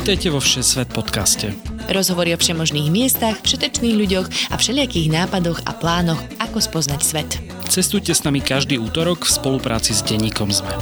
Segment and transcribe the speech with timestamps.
[0.00, 1.52] Vítajte vo Všesvet podcaste.
[1.92, 7.28] Rozhovory o všemožných miestach, všetečných ľuďoch a všelijakých nápadoch a plánoch, ako spoznať svet.
[7.68, 10.72] Cestujte s nami každý útorok v spolupráci s denníkom ZME.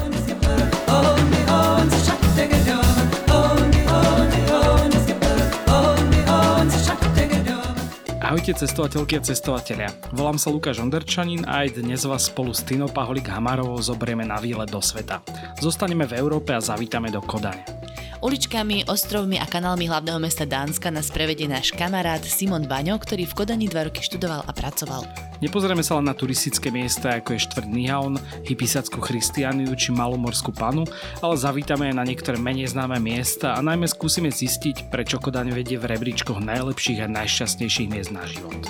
[8.22, 9.90] Ahojte cestovateľky a cestovatelia.
[10.14, 14.38] Volám sa Lukáš Onderčanin a aj dnes vás spolu s Tino Paholik Hamarovou zoberieme na
[14.38, 15.26] výlet do sveta.
[15.58, 17.77] Zostaneme v Európe a zavítame do Kodane.
[18.18, 23.36] Uličkami, ostrovmi a kanálmi hlavného mesta Dánska nás prevedie náš kamarát Simon Baňo, ktorý v
[23.38, 25.06] Kodani dva roky študoval a pracoval.
[25.38, 30.82] Nepozrieme sa len na turistické miesta, ako je štvrt Nihaon, Hypisackú Christianiu či Malomorskú panu,
[31.22, 35.78] ale zavítame aj na niektoré menej známe miesta a najmä skúsime zistiť, prečo Kodaň vedie
[35.78, 38.66] v rebríčkoch najlepších a najšťastnejších miest na život.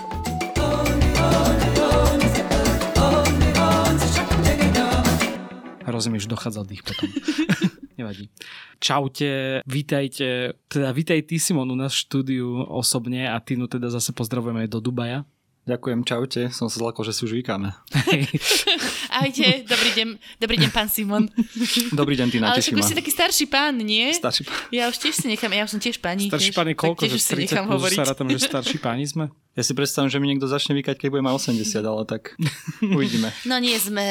[5.98, 7.10] Mi už dochádzal dých potom.
[7.98, 8.30] Nevadí.
[8.78, 14.14] Čaute, vítajte, teda vítaj ty Simon u nás v štúdiu osobne a Tinu teda zase
[14.14, 15.26] pozdravujeme do Dubaja.
[15.68, 16.40] Ďakujem, čaute.
[16.48, 17.76] Som sa zlakol, že si už vykáme.
[19.20, 20.08] Ahojte, dobrý deň,
[20.40, 21.28] dobrý deň, pán Simon.
[21.92, 24.08] Dobrý deň, ty Ale však už si taký starší pán, nie?
[24.08, 24.56] Starší pán.
[24.72, 26.32] Ja už tiež si nechám, ja už som tiež pani.
[26.32, 27.98] Starší pán je koľko, že už si 30 nechám plus hovoriť.
[28.00, 29.28] sa rátam, že starší páni sme?
[29.58, 32.32] Ja si predstavím, že mi niekto začne vykať, keď bude mať 80, ale tak
[32.80, 33.28] uvidíme.
[33.44, 34.06] No nie, sme,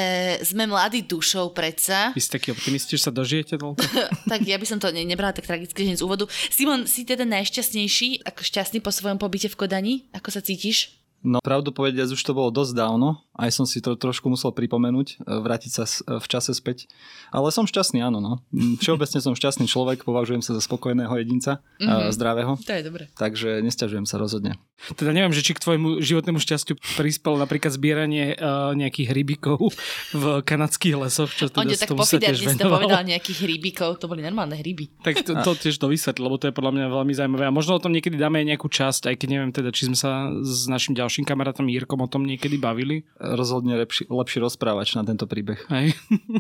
[0.45, 2.13] sme mladí dušou predsa.
[2.13, 3.81] Vy ste takí optimisti, že sa dožijete toľko?
[4.31, 6.29] tak ja by som to ne, nebrala tak tragicky hneď z úvodu.
[6.53, 9.95] Simon, si teda najšťastnejší, ako šťastný po svojom pobyte v Kodani?
[10.13, 10.96] Ako sa cítiš?
[11.25, 13.25] No pravdu povediac, už to bolo dosť dávno.
[13.37, 16.89] Aj som si to trošku musel pripomenúť, e, vrátiť sa s- v čase späť.
[17.29, 18.17] Ale som šťastný, áno.
[18.17, 18.41] No.
[18.49, 22.11] Mm, Všeobecne som šťastný človek, považujem sa za spokojného jedinca, mm-hmm.
[22.17, 22.57] zdravého.
[22.57, 23.03] To je dobre.
[23.13, 24.57] Takže nesťažujem sa rozhodne.
[24.93, 29.73] Teda neviem, že či k tvojmu životnému šťastiu prispelo napríklad zbieranie uh, nejakých rybíkov
[30.13, 33.01] v kanadských lesoch, čo teda On s tak tomu sa tiež pofidárne si to povedal
[33.01, 34.93] nejakých hríbikov, to boli normálne hríby.
[35.01, 37.43] Tak to, to tiež to vysvetli, lebo to je podľa mňa veľmi zaujímavé.
[37.49, 39.97] A možno o tom niekedy dáme aj nejakú časť, aj keď neviem teda, či sme
[39.97, 43.01] sa s našim ďalším kamarátom Jirkom o tom niekedy bavili.
[43.35, 45.59] Rozhodne lepší, lepší rozprávač na tento príbeh.
[45.67, 45.97] Hej.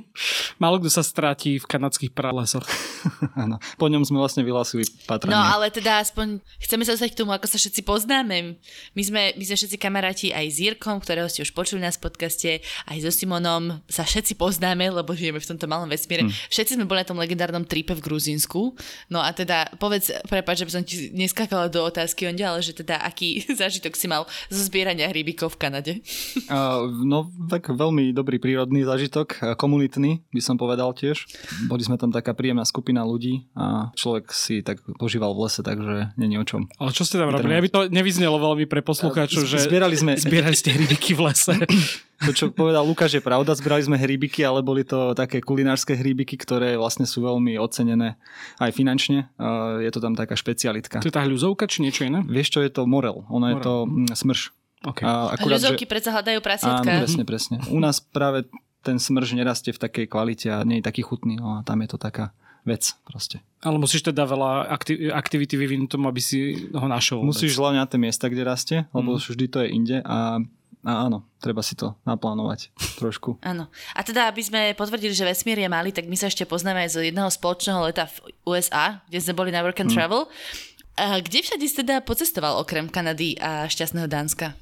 [0.61, 2.63] Málo kto sa stratí v kanadských pralesoch.
[3.43, 3.59] Áno.
[3.75, 5.35] Po ňom sme vlastne vyhlasili patranie.
[5.35, 8.61] No ale teda aspoň chceme sa dostať k tomu, ako sa všetci poznáme.
[8.93, 12.07] My sme, my sme všetci kamaráti aj s Jirkom, ktorého ste už počuli nás v
[12.07, 12.51] podcaste,
[12.87, 16.29] aj so Simonom sa všetci poznáme, lebo žijeme v tomto malom vesmíre.
[16.29, 16.31] Hm.
[16.31, 18.77] Všetci sme boli na tom legendárnom tripe v Gruzínsku.
[19.09, 22.77] No a teda povedz, prepáč, že by som ti neskákala do otázky on ale že
[22.77, 25.93] teda aký zážitok si mal zo zbierania hríbikov v Kanade.
[26.45, 31.25] Uh, no, tak veľmi dobrý prírodný zážitok, a komunitný by som povedal tiež.
[31.65, 36.13] Boli sme tam taká príjemná skupina ľudí a človek si tak požíval v lese, takže
[36.19, 36.69] není o čom.
[36.77, 37.57] Ale čo ste tam robili?
[37.57, 41.55] Aby to nevyznelo veľmi pre poslucháčov, že Zbierali sme, zbierali ste hrybiky v lese.
[42.25, 46.33] to čo povedal Lukáš je pravda, zbierali sme hríbiky, ale boli to také kulinárske hríbiky,
[46.33, 48.17] ktoré vlastne sú veľmi ocenené
[48.57, 49.29] aj finančne.
[49.37, 50.97] Uh, je to tam taká špecialitka.
[51.01, 52.25] To je tá hľuzovka, či niečo iné?
[52.25, 53.25] Vieš čo je to morel?
[53.29, 53.65] Ono je Morel.
[53.65, 54.56] to mm, smrš.
[54.87, 55.03] Okay.
[55.03, 56.87] A A ľudovky predsa hľadajú prasiatka.
[56.87, 57.55] Áno, presne, presne.
[57.67, 58.47] U nás práve
[58.79, 61.89] ten smrž nerastie v takej kvalite a nie je taký chutný, no a tam je
[61.89, 62.31] to taká
[62.63, 63.39] vec proste.
[63.59, 66.39] Ale musíš teda veľa akti- aktivity vyvinúť tomu, aby si
[66.69, 67.19] ho našiel.
[67.19, 69.23] Musíš hľadať na tie miesta, kde rastie, lebo Mm.
[69.23, 70.39] vždy to je inde a,
[70.83, 73.39] a áno, treba si to naplánovať trošku.
[73.41, 73.67] Áno.
[73.91, 76.91] A teda, aby sme potvrdili, že vesmír je malý, tak my sa ešte poznáme aj
[76.91, 80.27] zo jedného spoločného leta v USA, kde sme boli na Work and Travel.
[80.97, 84.57] A kde všade teda pocestoval okrem Kanady a šťastného Dánska?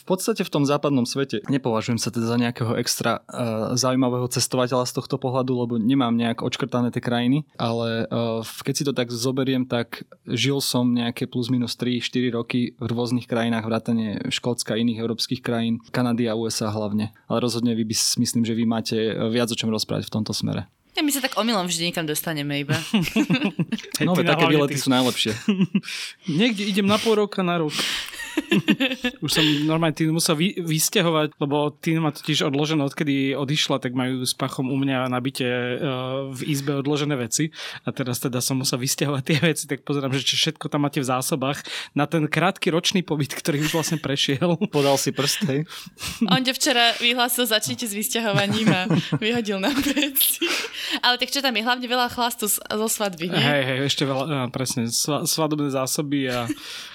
[0.00, 4.88] V podstate v tom západnom svete nepovažujem sa teda za nejakého extra uh, zaujímavého cestovateľa
[4.88, 9.12] z tohto pohľadu, lebo nemám nejak odškrtané tie krajiny, ale uh, keď si to tak
[9.12, 14.80] zoberiem, tak žil som nejaké plus minus 3-4 roky v rôznych krajinách, vrátane Škótska a
[14.80, 17.12] iných európskych krajín, Kanady a USA hlavne.
[17.28, 20.32] Ale rozhodne vy by, myslím, že vy máte uh, viac o čom rozprávať v tomto
[20.32, 20.64] smere.
[20.98, 22.74] Ja my sa tak omylom vždy niekam dostaneme iba.
[23.98, 25.30] Hej, No, ty veď také výlety ty- sú najlepšie.
[26.42, 27.70] Niekde idem na pol roka na rok.
[29.24, 33.94] Už som normálne Tinu musel vy, vysťahovať, lebo Tina má totiž odložené, odkedy odišla, tak
[33.94, 35.78] majú s pachom u mňa na byte uh,
[36.30, 37.50] v izbe odložené veci
[37.82, 41.02] a teraz teda som musel vysťahovať tie veci, tak pozerám, že čo všetko tam máte
[41.02, 44.54] v zásobách na ten krátky ročný pobyt, ktorý už vlastne prešiel.
[44.70, 45.60] Podal si prst, hej?
[46.30, 48.80] On ťa včera vyhlásil, začnite s vysťahovaním a
[49.18, 50.46] vyhodil nám veci.
[51.02, 51.62] Ale tak čo tam je?
[51.62, 53.38] Hlavne veľa chlastu z- zo svadby, nie?
[53.38, 56.46] Hej, hej, ešte veľa, uh, presne, sva, svadobné zásoby a,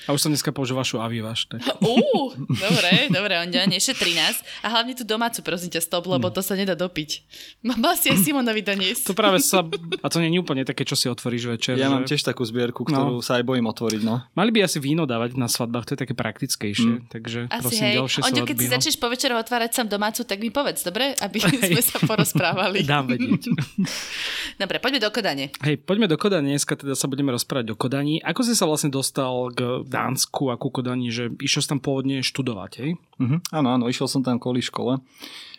[0.06, 1.32] a už som dneska použil vašu aviva.
[1.32, 1.62] až tak.
[1.84, 2.34] Uú,
[2.66, 4.40] dobre, dobre, on nešetrí nás.
[4.62, 7.24] A hlavne tú domácu, prosím ťa, stop, lebo to sa nedá dopiť.
[7.64, 9.10] Mal si aj Simonovi doniesť.
[9.10, 9.64] To práve sa...
[10.02, 11.76] A to nie je úplne také, čo si otvoríš večer.
[11.80, 11.94] Ja že...
[11.94, 13.26] mám tiež takú zbierku, ktorú no.
[13.26, 14.02] sa aj bojím otvoriť.
[14.04, 14.24] No.
[14.36, 17.04] Mali by asi víno dávať na svadbách, to je také praktickejšie.
[17.04, 17.12] Mm.
[17.12, 17.96] Takže asi prosím, hej.
[18.00, 18.74] ďalšie Onďo, keď si no.
[18.76, 21.16] začneš po večeru otvárať sám domácu, tak mi povedz, dobre?
[21.20, 22.86] Aby sme sa porozprávali.
[22.86, 23.42] Dám vedieť.
[24.62, 25.46] Dobre, poďme do Kodane.
[25.62, 26.54] Hej, poďme do Kodani.
[26.54, 28.22] Dneska teda sa budeme rozprávať o Kodani.
[28.22, 32.22] Ako si sa vlastne dostal k Dánsku a ku Kodani, že išiel si tam pôvodne
[32.22, 32.92] študovať, hej?
[33.18, 33.40] Uh-huh.
[33.50, 35.02] Áno, áno, išiel som tam kvôli škole.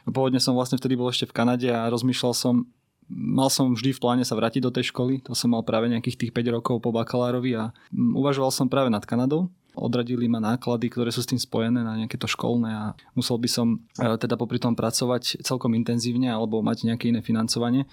[0.05, 2.69] Pôvodne som vlastne vtedy bol ešte v Kanade a rozmýšľal som,
[3.08, 6.28] mal som vždy v pláne sa vrátiť do tej školy, to som mal práve nejakých
[6.28, 9.49] tých 5 rokov po bakalárovi a uvažoval som práve nad Kanadou.
[9.75, 12.85] Odradili ma náklady, ktoré sú s tým spojené na nejaké to školné a
[13.19, 17.91] musel by som e, teda popri tom pracovať celkom intenzívne alebo mať nejaké iné financovanie.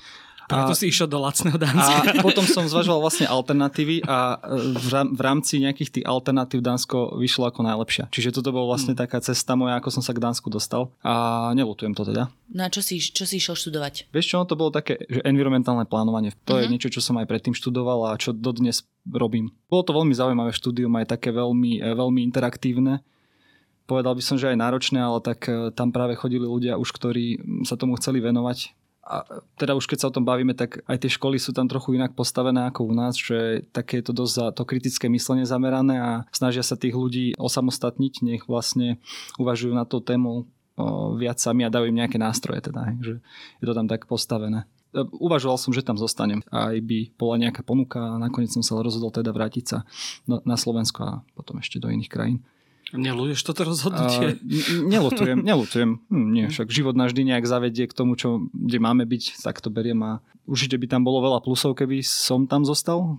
[0.51, 2.19] Preto si išiel do lacného Dánska.
[2.19, 4.37] A potom som zvažoval vlastne alternatívy a
[5.07, 8.11] v rámci nejakých tých alternatív Dánsko vyšlo ako najlepšia.
[8.11, 8.99] Čiže toto bol vlastne mm.
[8.99, 12.27] taká cesta moja, ako som sa k Dánsku dostal a nelutujem to teda.
[12.51, 14.11] No a čo si, čo si išiel študovať?
[14.11, 16.35] Vieš čo, to bolo také, že environmentálne plánovanie.
[16.45, 16.61] To uh-huh.
[16.61, 16.71] je mhm.
[16.75, 19.55] niečo, čo som aj predtým študoval a čo dodnes robím.
[19.71, 23.01] Bolo to veľmi zaujímavé štúdium, aj také veľmi, e, veľmi interaktívne
[23.91, 27.43] povedal by som, že aj náročné, ale tak e, tam práve chodili ľudia už, ktorí
[27.67, 28.71] sa tomu chceli venovať
[29.11, 31.99] a teda už keď sa o tom bavíme, tak aj tie školy sú tam trochu
[31.99, 35.99] inak postavené ako u nás, že také je to dosť za to kritické myslenie zamerané
[35.99, 39.03] a snažia sa tých ľudí osamostatniť, nech vlastne
[39.35, 40.47] uvažujú na tú tému
[41.19, 43.19] viac sami a dajú im nejaké nástroje teda, že
[43.59, 44.63] je to tam tak postavené.
[44.95, 46.39] E, uvažoval som, že tam zostanem.
[46.49, 49.83] Aj by bola nejaká ponuka a nakoniec som sa rozhodol teda vrátiť sa
[50.27, 52.39] na Slovensko a potom ešte do iných krajín.
[52.91, 54.35] Neluješ toto rozhodnutie?
[54.35, 56.03] Uh, nelutujem, nelutujem.
[56.11, 59.71] Hm, nie, však život vždy nejak zavedie k tomu, čo, kde máme byť, tak to
[59.71, 63.15] beriem a určite by tam bolo veľa plusov, keby som tam zostal,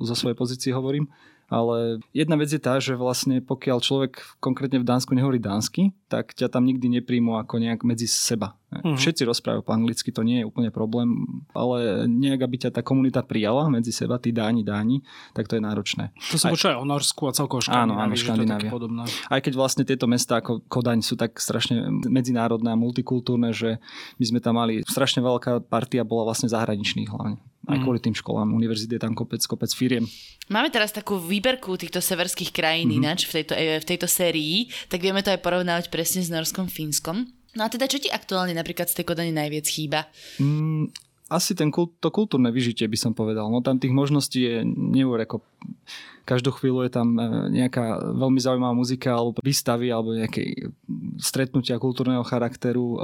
[0.00, 1.12] zo svojej pozície hovorím.
[1.50, 6.34] Ale jedna vec je tá, že vlastne pokiaľ človek konkrétne v Dánsku nehovorí dánsky, tak
[6.34, 8.58] ťa tam nikdy nepríjmu ako nejak medzi seba.
[8.70, 8.98] Uh-huh.
[8.98, 13.22] Všetci rozprávajú po anglicky, to nie je úplne problém, ale nejak, aby ťa tá komunita
[13.22, 15.02] prijala medzi seba, tí dáni, dáni,
[15.34, 16.14] tak to je náročné.
[16.30, 18.70] To som počul aj o Norsku a celkovo Škandinávii, áno, áno, Škandinávia.
[19.26, 23.82] Aj keď vlastne tieto mesta ako Kodaň sú tak strašne medzinárodné a multikultúrne, že
[24.18, 27.42] my sme tam mali strašne veľká partia bola vlastne zahraničných hlavne.
[27.68, 27.84] Aj mm.
[27.84, 30.08] kvôli tým školám, univerzity je tam kopec, kopec firiem.
[30.48, 33.04] Máme teraz takú výberku týchto severských krajín mm-hmm.
[33.04, 37.28] ináč v tejto, v tejto sérii, tak vieme to aj porovnávať presne s Norskom, Fínskom.
[37.52, 40.08] No a teda čo ti aktuálne napríklad z tej Kodane najviac chýba?
[40.40, 40.88] Mm,
[41.28, 43.52] asi ten kult, to kultúrne vyžitie by som povedal.
[43.52, 45.44] No tam tých možností je ako
[46.24, 50.72] každú chvíľu je tam e, nejaká veľmi zaujímavá muzika alebo výstavy alebo nejaké
[51.20, 52.96] stretnutia kultúrneho charakteru.
[52.96, 52.98] E,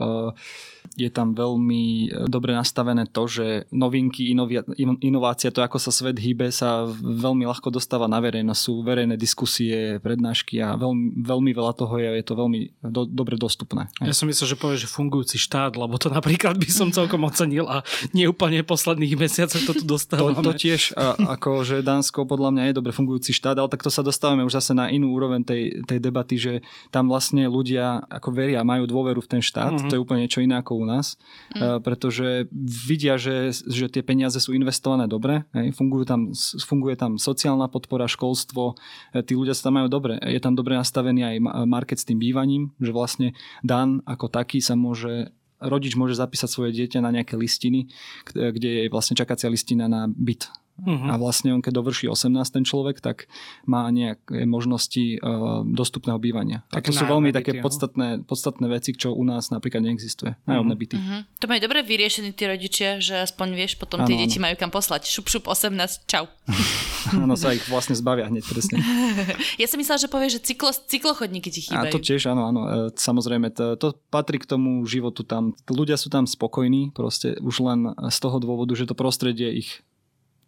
[0.97, 6.17] je tam veľmi e, dobre nastavené to, že novinky, inovia, inovácia, to ako sa svet
[6.17, 8.61] hýbe, sa veľmi ľahko dostáva na verejnosť.
[8.61, 13.37] Sú verejné diskusie, prednášky a veľmi, veľmi veľa toho je, je to veľmi do, dobre
[13.37, 13.93] dostupné.
[14.01, 17.69] Ja som myslel, že povieš, že fungujúci štát, lebo to napríklad by som celkom ocenil
[17.69, 17.85] a
[18.17, 20.41] nie úplne v posledných mesiacoch to tu dostávame.
[20.41, 23.93] To, to tiež, a, ako že Dánsko podľa mňa je dobre fungujúci štát, ale takto
[23.93, 26.53] sa dostávame už zase na inú úroveň tej, tej debaty, že
[26.89, 29.89] tam vlastne ľudia ako veria, majú dôveru v ten štát, mm-hmm.
[29.93, 31.19] to je úplne niečo iné ako u nás,
[31.53, 31.83] mm.
[31.83, 32.47] pretože
[32.87, 36.21] vidia, že, že tie peniaze sú investované dobre, hej, fungujú tam,
[36.63, 38.79] funguje tam sociálna podpora, školstvo,
[39.13, 41.37] e, tí ľudia sa tam majú dobre, je tam dobre nastavený aj
[41.67, 43.29] market s tým bývaním, že vlastne
[43.67, 47.89] Dan ako taký sa môže rodič môže zapísať svoje dieťa na nejaké listiny,
[48.29, 51.09] kde je vlastne čakacia listina na byt Uh-huh.
[51.09, 53.33] A vlastne on, keď dovrší 18 ten človek, tak
[53.65, 56.69] má nejaké možnosti uh, dostupného bývania.
[56.69, 60.37] Tak a to sú veľmi byty, také podstatné, podstatné veci, čo u nás napríklad neexistuje.
[60.45, 60.83] Nájomné uh-huh.
[60.85, 60.97] byty.
[61.01, 61.21] Uh-huh.
[61.41, 65.09] To majú dobre vyriešení tí rodičia, že aspoň vieš, potom tie deti majú kam poslať.
[65.09, 66.29] Šup, šup, 18, čau.
[67.17, 68.83] Áno, sa ich vlastne zbavia hneď presne.
[69.63, 71.89] ja som myslela, že povieš, že cyklo, cyklochodníky ti chýbajú.
[71.89, 72.61] A to tiež, áno, áno.
[72.67, 75.55] E, samozrejme, to, to patrí k tomu životu tam.
[75.71, 79.87] Ľudia sú tam spokojní, proste už len z toho dôvodu, že to prostredie ich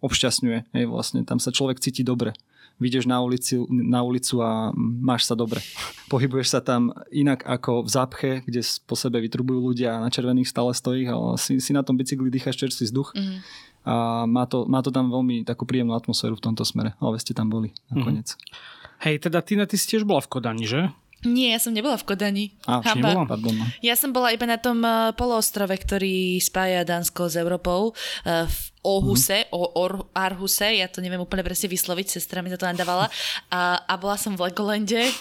[0.05, 0.59] obšťastňuje.
[0.75, 2.35] Hej, vlastne tam sa človek cíti dobre.
[2.79, 5.59] Vidíš na, ulici, na ulicu a máš sa dobre.
[6.07, 10.47] Pohybuješ sa tam inak ako v zápche, kde po sebe vytrubujú ľudia a na červených
[10.47, 13.19] stále stojí, ale si, si na tom bicykli dýchaš čerstvý vzduch.
[13.19, 13.39] Mm-hmm.
[13.83, 13.95] A
[14.31, 16.95] má to, má to tam veľmi takú príjemnú atmosféru v tomto smere.
[17.03, 18.39] Ale ste tam boli nakoniec.
[18.39, 18.79] Mm-hmm.
[19.11, 20.95] Hej, teda Tina, ty si tiež bola v Kodani, že?
[21.27, 22.55] Nie, ja som nebola v Kodani.
[22.63, 23.27] A, nebola?
[23.27, 23.51] Pardon.
[23.59, 23.67] No.
[23.83, 27.91] Ja som bola iba na tom uh, poloostrove, ktorý spája Dánsko s Európou.
[28.23, 29.53] Uh, v Ohuse, mm.
[29.53, 33.13] o Or, Arhuse, ja to neviem úplne presne vysloviť, sestra mi to nadávala.
[33.53, 35.13] A, a bola som v Legolande.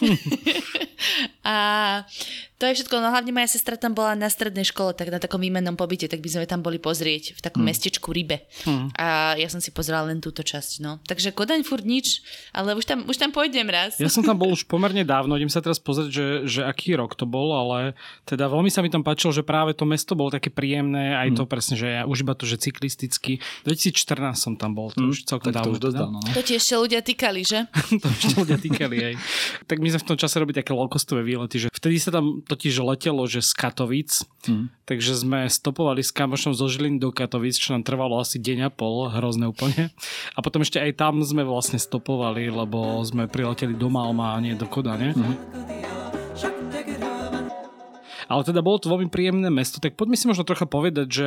[1.44, 1.56] a
[2.58, 5.38] To je všetko, no hlavne moja sestra tam bola na strednej škole, tak na takom
[5.38, 7.70] výmennom pobyte, tak by sme tam boli pozrieť v takom hmm.
[7.70, 8.50] mestečku Rybe.
[8.66, 8.90] Hmm.
[8.98, 10.98] A ja som si pozerala len túto časť, no.
[11.06, 13.94] Takže Kodaň furt nič, ale už tam, už tam pôjdem raz.
[14.02, 17.14] Ja som tam bol už pomerne dávno, idem sa teraz pozrieť, že, že aký rok
[17.14, 17.94] to bol, ale
[18.26, 21.38] teda veľmi sa mi tam páčilo, že práve to mesto bolo také príjemné, aj hmm.
[21.38, 23.38] to presne, že ja už iba to, že cyklisticky.
[23.64, 25.12] 2014 som tam bol, to hmm.
[25.14, 25.78] už celkom dávno.
[25.78, 26.30] To, už dávno, no.
[26.34, 27.66] to ti ešte ľudia týkali, že?
[28.02, 29.14] to ešte ľudia týkali, aj.
[29.66, 32.78] Tak my sme v tom čase robili také low-costové výlety, že vtedy sa tam totiž
[32.84, 34.10] letelo, že z Katovic,
[34.46, 34.84] mm.
[34.84, 38.70] takže sme stopovali s kamošom zo Žiliny do Katovic, čo nám trvalo asi deň a
[38.70, 39.90] pol, hrozné úplne.
[40.34, 44.58] A potom ešte aj tam sme vlastne stopovali, lebo sme prileteli do Malma a nie
[44.58, 45.16] do Kodane.
[45.16, 46.17] Mm.
[48.28, 51.26] Ale teda bolo to veľmi príjemné mesto, tak poďme si možno trocha povedať, že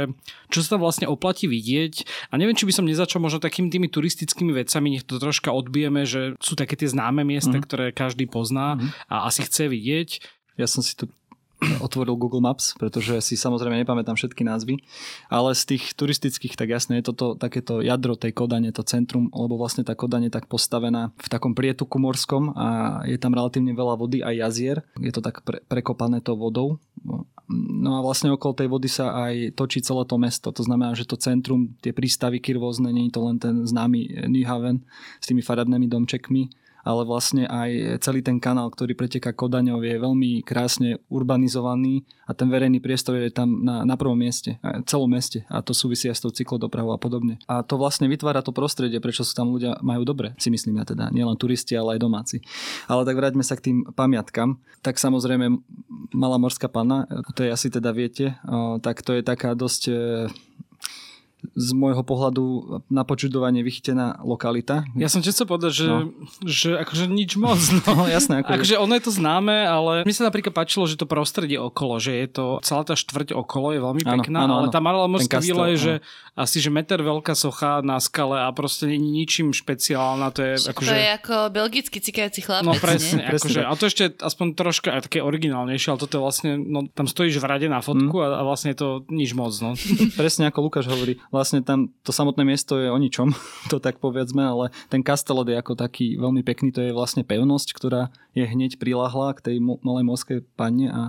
[0.54, 2.06] čo sa tam vlastne oplatí vidieť.
[2.30, 6.06] A neviem, či by som nezačal možno takými tými turistickými vecami, nech to troška odbijeme,
[6.06, 7.64] že sú také tie známe miesta, mm.
[7.66, 8.90] ktoré každý pozná mm.
[9.10, 10.10] a asi chce vidieť.
[10.62, 11.10] Ja som si tu
[11.82, 14.82] otvoril Google Maps, pretože si samozrejme nepamätám všetky názvy,
[15.30, 19.62] ale z tých turistických, tak jasne je toto takéto jadro tej Kodane, to centrum, lebo
[19.62, 23.96] vlastne tá Kodane je tak postavená v takom prietuku morskom a je tam relatívne veľa
[23.98, 24.78] vody aj jazier.
[24.98, 26.82] Je to tak pre, prekopané to vodou.
[27.52, 30.50] No a vlastne okolo tej vody sa aj točí celé to mesto.
[30.50, 34.82] To znamená, že to centrum, tie prístaviky rôzne, nie je to len ten známy Nyhaven
[35.20, 40.42] s tými faradnými domčekmi, ale vlastne aj celý ten kanál, ktorý preteká Kodaňov je veľmi
[40.42, 45.62] krásne urbanizovaný a ten verejný priestor je tam na, na prvom mieste, celom meste a
[45.62, 47.38] to súvisí aj s tou cyklodopravou a podobne.
[47.46, 50.86] A to vlastne vytvára to prostredie, prečo sú tam ľudia majú dobre, si myslím ja
[50.86, 52.38] teda, nielen turisti, ale aj domáci.
[52.90, 54.62] Ale tak vráťme sa k tým pamiatkam.
[54.82, 55.62] Tak samozrejme
[56.12, 57.08] Malá morská panna,
[57.38, 58.36] to je asi teda viete,
[58.84, 59.82] tak to je taká dosť
[61.56, 62.44] z môjho pohľadu
[62.92, 64.86] na počudovanie vychytená lokalita.
[64.94, 66.00] Ja som chcel povedať, že, no.
[66.46, 67.58] že akože nič moc.
[67.82, 68.46] No, no jasné.
[68.46, 71.98] Ako akože ono je to známe, ale mi sa napríklad páčilo, že to prostredie okolo,
[71.98, 75.10] že je to, celá tá štvrť okolo je veľmi pekná, áno, áno, ale tá malá
[75.10, 75.94] morská vila je, že
[76.38, 80.32] asi, že meter veľká socha na skale a proste nie ničím špeciálna.
[80.34, 80.90] To je, akože...
[80.90, 83.30] to je ako belgický cikajúci chlapec, No presne, nie?
[83.30, 87.06] akože, a to ešte aspoň troška aj také originálnejšie, ale toto je vlastne, no tam
[87.06, 88.24] stojíš v rade na fotku mm.
[88.24, 89.54] a, a vlastne je to nič moc.
[89.62, 89.78] No.
[90.20, 93.32] presne ako Lukáš hovorí, vlastne tam to samotné miesto je o ničom,
[93.72, 97.74] to tak povedzme, ale ten Castellod je ako taký veľmi pekný, to je vlastne pevnosť,
[97.74, 101.02] ktorá je hneď priláhla k tej malej morskej panne a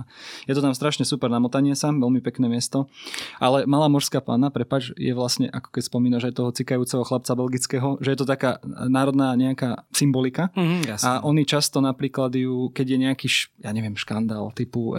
[0.43, 2.91] je to tam strašne super namotanie sa, veľmi pekné miesto.
[3.39, 7.95] Ale malá morská panna, prepač, je vlastne, ako keď spomínaš aj toho cikajúceho chlapca belgického,
[8.03, 12.97] že je to taká národná nejaká symbolika mm-hmm, a oni často napríklad ju, keď je
[12.99, 13.27] nejaký,
[13.63, 14.95] ja neviem, škandál typu,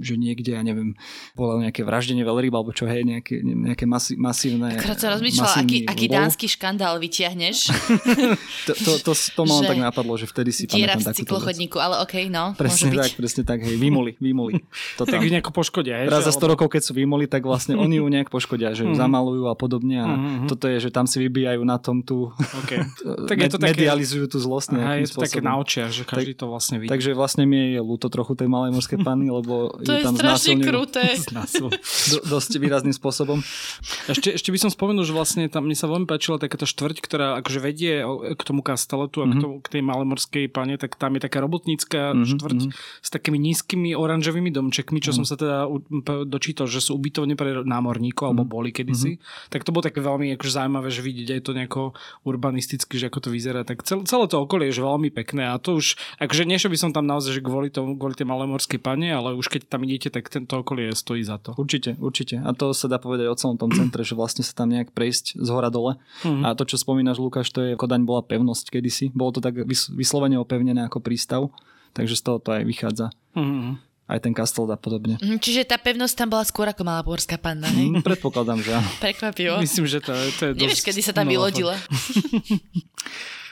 [0.00, 0.96] že niekde, ja neviem,
[1.36, 4.80] bolo nejaké vraždenie veľryb alebo čo, hej, nejaké, nejaké masi, masívne...
[4.80, 7.68] Akorát sa rozmýšľala, aký, aký dánsky škandál vyťahneš.
[8.68, 12.34] to, to, to, to ma tak napadlo, že vtedy si pamätám cyklochodníku, ale okej, okay,
[12.34, 12.54] no.
[12.54, 13.12] Presne tak, byť.
[13.18, 14.62] presne tak, hej, vymoli, vymoli.
[14.96, 16.06] To tak ich nejako poškodia.
[16.06, 18.94] Raz za 100 rokov, keď sú vymoli, tak vlastne oni ju nejak poškodia, že ju
[18.94, 18.98] mhm.
[18.98, 20.48] zamalujú a podobne a mm-hmm.
[20.48, 22.30] toto je, že tam si vybijajú na tom tú,
[22.64, 22.86] okay.
[23.30, 25.26] tak je to také, medializujú tú zlosť Aha, je to spôsobom.
[25.28, 26.90] také na očiach, že každý tak, to vlastne vidí.
[26.90, 30.60] Takže vlastne mi je ľúto trochu tej malej morskej panny, lebo to je tam strašne
[30.60, 31.16] kruté.
[31.28, 33.40] Do, dosť výrazným spôsobom.
[34.06, 37.26] Ešte, ešte by som spomenul, že vlastne tam mne sa veľmi páčila takáto štvrť, ktorá
[37.40, 39.32] akože vedie k tomu kasteletu a mm-hmm.
[39.32, 39.42] k, mhm.
[39.42, 42.28] tomu, k tej malej morskej pane, tak tam je taká robotnícka mm-hmm.
[42.36, 43.00] štvrť mm-hmm.
[43.00, 45.24] s takými nízkymi oranžovými domčekmi, čo mm-hmm.
[45.24, 45.64] som sa teda
[46.28, 48.52] dočítal, že sú ubytovne pre námorníkov, alebo mhm.
[48.52, 49.16] boli kedysi.
[49.16, 49.48] Mm-hmm.
[49.48, 51.82] Tak to bolo také veľmi akože zaujímavé, že vidieť aj to nejako
[52.28, 53.64] urbanisticky, že ako to vyzerá.
[53.64, 56.76] Tak celé, celé to okolie je veľmi pekné a to už, akože nie, že by
[56.76, 59.88] som tam naozaj, že kvôli, tomu, kvôli tej malé morskej pane, ale už keď tam
[59.88, 61.56] idete, tak tento okolie stojí za to.
[61.56, 62.36] Určite, určite.
[62.44, 65.40] A to sa dá povedať o celom tom centre, že vlastne sa tam nejak prejsť
[65.40, 65.96] z hora dole.
[66.20, 66.44] Mm-hmm.
[66.44, 69.14] A to, čo spomínaš, Lukáš, to je Kodaň bola pevnosť kedysi.
[69.14, 71.50] Bolo to tak vyslovene opevnené ako prístav
[71.98, 73.06] takže z toho to aj vychádza.
[73.34, 73.74] Mm-hmm.
[74.08, 75.20] Aj ten kastel a podobne.
[75.20, 77.92] Mm, čiže tá pevnosť tam bola skôr ako malá borská panna, hej?
[77.92, 78.88] Mm, predpokladám, že áno.
[79.04, 79.60] Prekvapivo.
[79.60, 80.62] Myslím, že to, to je dosť...
[80.64, 81.76] Nevieš, kedy sa tam vylodila.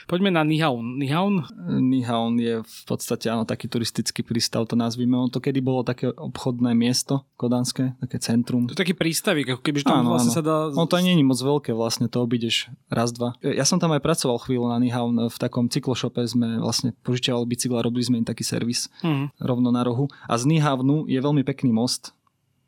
[0.07, 1.03] Poďme na Nihaun.
[1.03, 1.43] Nihaun?
[1.67, 5.19] Nihaun je v podstate áno, taký turistický prístav, to nazvime.
[5.19, 8.71] On to kedy bolo také obchodné miesto kodanské, také centrum.
[8.71, 10.39] To je taký prístavik, ako keby tam áno, vlastne áno.
[10.39, 10.57] sa dá...
[10.79, 13.35] On to nie je moc veľké vlastne, to obídeš raz, dva.
[13.43, 17.85] Ja som tam aj pracoval chvíľu na Nihaun, v takom cyklošope sme vlastne požičiavali bicykla,
[17.85, 19.43] robili sme im taký servis mm.
[19.43, 20.09] rovno na rohu.
[20.31, 22.16] A z Nihavnu je veľmi pekný most,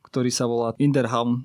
[0.08, 1.44] ktorý sa volá Inderhavn,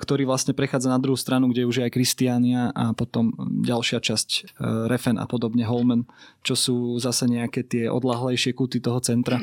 [0.00, 4.28] ktorý vlastne prechádza na druhú stranu, kde už je aj Kristiania a potom ďalšia časť
[4.32, 4.40] e,
[4.88, 6.08] Refen a podobne Holmen,
[6.40, 9.36] čo sú zase nejaké tie odlahlejšie kuty toho centra.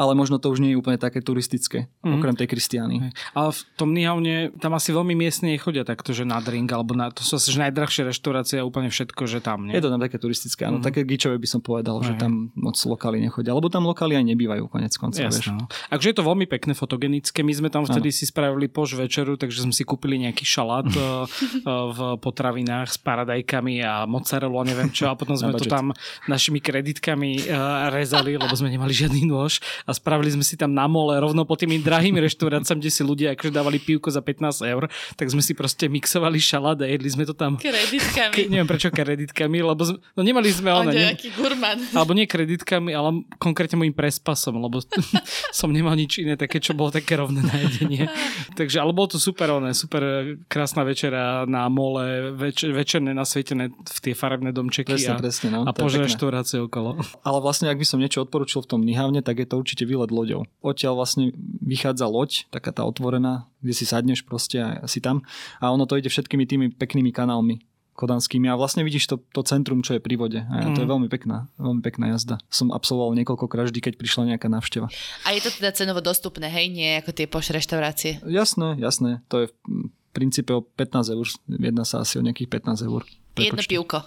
[0.00, 2.16] Ale možno to už nie je úplne také turistické, mm.
[2.16, 3.12] okrem tej Kristiany.
[3.36, 7.12] Ale v tom Nihavne tam asi veľmi miestne chodia takto, že na drink, alebo na,
[7.12, 9.68] to sú asi najdrahšie reštaurácie a úplne všetko, že tam.
[9.68, 9.76] Nie?
[9.76, 10.84] Je to tam také turistické, áno, mm.
[10.88, 14.64] také gičové by som povedal, že tam moc lokály nechodia, lebo tam lokály aj nebývajú
[14.72, 15.20] konec koncov.
[15.20, 15.68] Jasne, no.
[15.68, 17.44] Takže je to veľmi pekné, fotogenické.
[17.44, 18.16] My sme tam vtedy ano.
[18.16, 22.98] si spravili pož večeru, takže sme si kúpili nejaký šalát eh, eh, v potravinách s
[23.04, 25.92] paradajkami a mozzarellu a neviem čo a potom sme to tam
[26.24, 27.52] našimi kreditkami eh,
[27.92, 31.58] rezali, lebo sme nemali žiadny nôž a spravili sme si tam na mole rovno po
[31.58, 34.86] tými drahými reštauráciami, kde si ľudia akože dávali pivko za 15 eur,
[35.18, 37.58] tak sme si proste mixovali šalát a jedli sme to tam.
[37.58, 38.34] Kreditkami.
[38.34, 40.90] K, neviem prečo kreditkami, lebo sme, no nemali sme ona.
[40.94, 41.78] Ne, gurman.
[41.90, 44.78] Alebo nie kreditkami, ale konkrétne môjim prespasom, lebo
[45.58, 48.06] som nemal nič iné také, čo bolo také rovné na jedenie.
[48.54, 50.02] Takže, ale bolo to super, oné, super
[50.46, 55.60] krásna večera na mole, več, večerné nasvietené v tie farebné domčeky presne, a, presne, no,
[55.64, 57.00] a pože reštaurácie okolo.
[57.24, 60.10] Ale vlastne, ak by som niečo odporučil v tom Nihavne, tak je to určite výlet
[60.10, 60.46] loďou.
[60.64, 61.30] Odtiaľ vlastne
[61.62, 65.22] vychádza loď, taká tá otvorená, kde si sadneš proste a si tam.
[65.62, 67.62] A ono to ide všetkými tými peknými kanálmi
[68.00, 70.40] kodanskými a vlastne vidíš to, to centrum, čo je pri vode.
[70.40, 70.72] A mm.
[70.72, 72.40] to je veľmi pekná, veľmi pekná jazda.
[72.48, 74.88] Som absolvoval niekoľkokrát vždy, keď prišla nejaká návšteva.
[75.28, 76.72] A je to teda cenovo dostupné, hej?
[76.72, 78.24] Nie ako tie poš reštaurácie?
[78.24, 79.20] Jasné, jasné.
[79.28, 81.26] To je v princípe o 15 eur.
[81.44, 83.04] Jedná sa asi o nejakých 15 eur.
[83.36, 83.46] Prepočte.
[83.46, 83.98] Jedno pivko.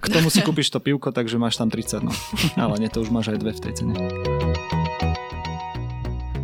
[0.00, 2.12] K tomu si kúpiš to pivko, takže máš tam 30, no.
[2.58, 3.94] Ale nie, to už máš aj dve v tej cene.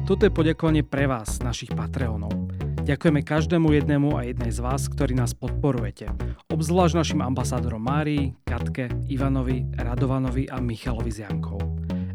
[0.08, 2.32] Toto je poďakovanie pre vás, našich Patreonov.
[2.80, 6.08] Ďakujeme každému jednému a jednej z vás, ktorí nás podporujete.
[6.48, 11.60] Obzvlášť našim ambasádorom Márii, Katke, Ivanovi, Radovanovi a Michalovi z Jankou.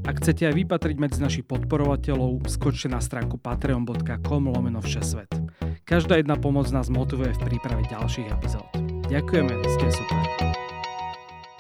[0.10, 5.30] Ak chcete aj vypatriť medzi našich podporovateľov, skočte na stránku patreon.com lomeno všesvet.
[5.86, 8.74] Každá jedna pomoc nás motivuje v príprave ďalších epizód.
[9.06, 10.73] Ďakujeme, ste super.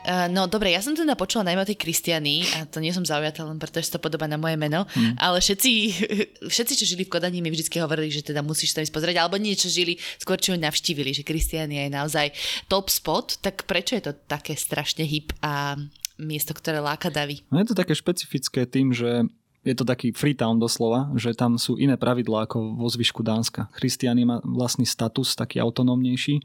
[0.04, 3.08] Uh, no dobre, ja som teda počula najmä o tej Kristiany a to nie som
[3.08, 5.16] zaujatá len preto, že to podobá na moje meno, hmm.
[5.16, 5.72] ale všetci,
[6.54, 9.40] všetci, čo žili v Kodani, mi vždy hovorili, že teda musíš tam ísť pozrieť, alebo
[9.40, 12.36] niečo žili, skôr čo ju navštívili, že Kristiania je naozaj
[12.68, 15.80] top spot, tak prečo je to také strašne hip a
[16.20, 17.48] miesto, ktoré láka davy?
[17.48, 19.24] No je to také špecifické tým, že
[19.64, 23.72] je to taký Freetown doslova, že tam sú iné pravidlá ako vo zvyšku Dánska.
[23.72, 26.44] Christiany má vlastný status, taký autonómnejší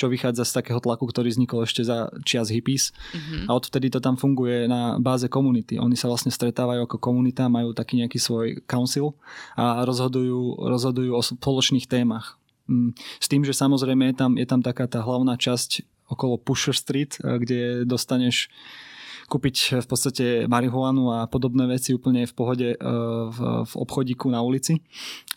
[0.00, 2.96] čo vychádza z takého tlaku, ktorý vznikol ešte za čias hippies.
[3.12, 3.44] Mm-hmm.
[3.46, 5.76] A odvtedy to tam funguje na báze komunity.
[5.76, 9.12] Oni sa vlastne stretávajú ako komunita, majú taký nejaký svoj council
[9.60, 12.40] a rozhodujú, rozhodujú o spoločných témach.
[12.64, 16.72] Mm, s tým, že samozrejme je tam, je tam taká tá hlavná časť okolo Pusher
[16.72, 18.48] Street, eh, kde dostaneš
[19.30, 22.76] kúpiť v podstate marihuanu a podobné veci úplne v pohode e,
[23.30, 24.82] v, v obchodíku na ulici.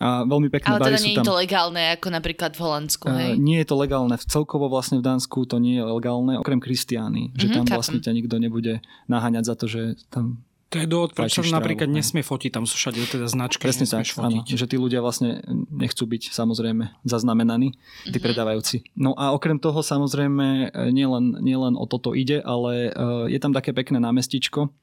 [0.02, 3.38] A veľmi pekné Ale teda nie je to legálne ako napríklad v Holandsku, hej?
[3.38, 4.18] Nie je to legálne.
[4.18, 7.38] Celkovo vlastne v Dánsku to nie je legálne, okrem Kristiány.
[7.38, 10.42] Že mm-hmm, tam vlastne ťa nikto nebude naháňať za to, že tam
[10.74, 14.10] to je dôvod, prečo napríklad trávu, nesmie fotiť, tam sú všade teda značky, Presne tak,
[14.10, 14.46] fotiť.
[14.50, 18.26] Áno, že tí ľudia vlastne nechcú byť samozrejme zaznamenaní, tí mm-hmm.
[18.26, 18.90] predávajúci.
[18.98, 23.72] No a okrem toho samozrejme nielen, nielen o toto ide, ale uh, je tam také
[23.72, 24.74] pekné námestičko,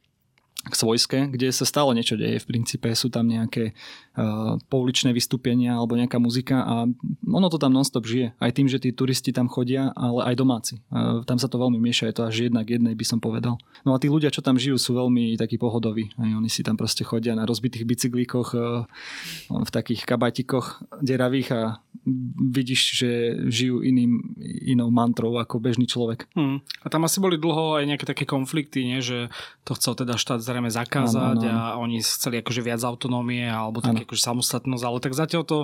[0.60, 2.44] k svojske, kde sa stále niečo deje.
[2.44, 6.74] V princípe sú tam nejaké uh, pouličné vystúpenia alebo nejaká muzika a
[7.24, 8.36] ono to tam nonstop žije.
[8.36, 10.74] Aj tým, že tí turisti tam chodia, ale aj domáci.
[10.92, 13.56] Uh, tam sa to veľmi mieša, je to až jednak jednej by som povedal.
[13.88, 16.12] No a tí ľudia, čo tam žijú, sú veľmi takí pohodoví.
[16.20, 18.84] Aj oni si tam proste chodia na rozbitých bicyklíkoch, uh,
[19.48, 21.60] v takých kabátikoch deravých a
[22.36, 23.10] vidíš, že
[23.48, 26.28] žijú iným, inou mantrou ako bežný človek.
[26.32, 26.64] Hmm.
[26.84, 29.00] A tam asi boli dlho aj nejaké také konflikty, nie?
[29.04, 29.28] že
[29.64, 31.54] to chcel teda štát zrejme zakázať ano, ano.
[31.54, 35.58] a oni chceli akože viac autonómie alebo tak akože samostatnosť, ale tak zatiaľ to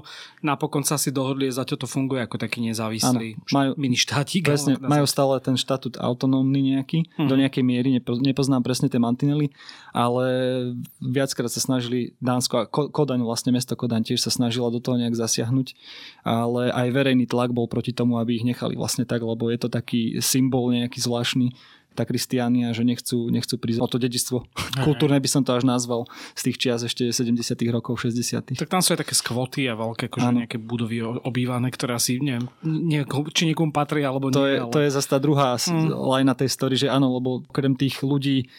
[0.46, 4.46] napokon sa si dohodli, zatiaľ to funguje ako taký nezávislý ano, majú, mini štátik.
[4.46, 7.26] Presne, majú stále ten štatút autonómny nejaký, hmm.
[7.26, 9.50] do nejakej miery, nepoznám presne tie mantinely,
[9.90, 10.24] ale
[11.02, 15.18] viackrát sa snažili Dánsko a Kodaň, vlastne mesto Kodaň tiež sa snažila do toho nejak
[15.18, 15.74] zasiahnuť,
[16.22, 19.68] ale aj verejný tlak bol proti tomu, aby ich nechali vlastne tak, lebo je to
[19.72, 21.56] taký symbol nejaký zvláštny
[21.96, 24.44] tá Kristiania, že nechcú, nechcú prísť o to dedičstvo.
[24.84, 26.04] Kultúrne by som to až nazval
[26.36, 30.12] z tých čias ešte 70 rokov, 60 Tak tam sú aj také skvoty a veľké
[30.12, 34.54] akože nejaké budovy obývané, ktoré asi neviem, niekom, či niekomu patrí alebo to nie.
[34.54, 34.72] Je, ale...
[34.76, 35.90] To je zase tá druhá mm.
[35.90, 38.52] line na tej story, že áno, lebo okrem tých ľudí,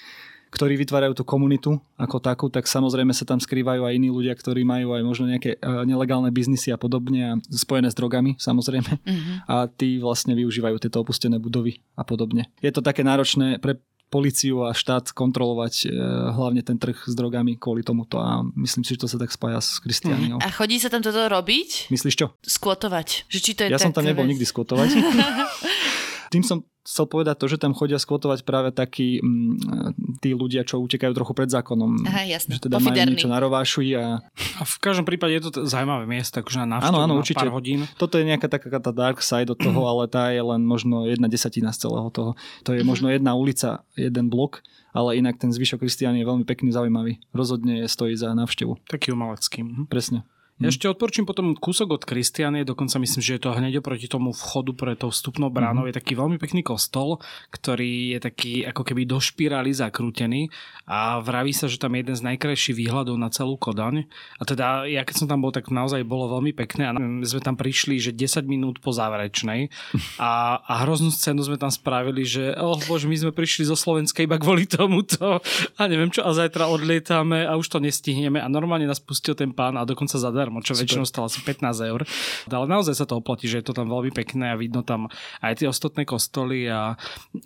[0.49, 4.63] ktorí vytvárajú tú komunitu ako takú, tak samozrejme sa tam skrývajú aj iní ľudia, ktorí
[4.63, 8.91] majú aj možno nejaké uh, nelegálne biznisy a podobne a spojené s drogami samozrejme.
[9.01, 9.36] Mm-hmm.
[9.49, 12.47] A tí vlastne využívajú tieto opustené budovy a podobne.
[12.63, 15.86] Je to také náročné pre policiu a štát kontrolovať e,
[16.31, 19.60] hlavne ten trh s drogami kvôli tomuto a myslím si, že to sa tak spája
[19.60, 20.39] s Kristianiou.
[20.39, 21.91] A chodí sa tam toto robiť?
[21.91, 22.31] Myslíš čo?
[22.39, 23.27] Skvotovať.
[23.27, 24.31] Že či to je ja som tam nebol vec?
[24.36, 24.89] nikdy skvotovať.
[26.30, 30.80] Tým som chcel povedať to, že tam chodia skvotovať práve takí mm, tí ľudia, čo
[30.80, 32.08] utekajú trochu pred zákonom.
[32.08, 32.56] Aha, jasné.
[32.56, 34.24] Že teda majú niečo na rováši a...
[34.58, 37.38] A v každom prípade je to zaujímavé miesto, akože na návštevu Áno, áno, na určite.
[37.38, 37.84] pár hodín.
[37.96, 41.28] Toto je nejaká taká tá dark side od toho, ale tá je len možno jedna
[41.28, 42.40] desatina z celého toho.
[42.63, 42.88] To je Mhm.
[42.88, 44.63] možno jedna ulica, jeden blok,
[44.96, 47.20] ale inak ten zvyšok Kristián je veľmi pekný, zaujímavý.
[47.30, 48.80] Rozhodne stojí za návštevu.
[48.88, 49.60] Taký umelecký.
[49.62, 49.92] Mhm.
[49.92, 50.24] Presne.
[50.58, 54.34] Ja ešte odporčím potom kúsok od Kristianie, dokonca myslím, že je to hneď oproti tomu
[54.34, 55.86] vchodu pre tou vstupnou bránou.
[55.86, 55.89] Mhm.
[55.93, 57.22] Je taký veľmi pekný kostol,
[57.54, 60.50] ktorý je taký ako keby do špirály zakrútený
[60.89, 64.10] a vraví sa, že tam je jeden z najkrajších výhľadov na celú Kodaň.
[64.41, 66.91] A teda ja keď som tam bol, tak naozaj bolo veľmi pekné a
[67.22, 69.70] sme tam prišli, že 10 minút po záverečnej
[70.17, 74.26] a, a hroznú scénu sme tam spravili, že oh bože, my sme prišli zo Slovenska
[74.26, 75.38] iba kvôli tomuto
[75.78, 79.54] a neviem čo a zajtra odlietame a už to nestihneme a normálne nás pustil ten
[79.54, 80.81] pán a dokonca zadarmo, čo Super.
[80.88, 82.01] väčšinou stalo asi 15 eur.
[82.47, 85.12] Ale naozaj sa to oplatí, že je to tam veľmi pekné a vidno tam
[85.43, 86.95] aj tie ostatné kostoly a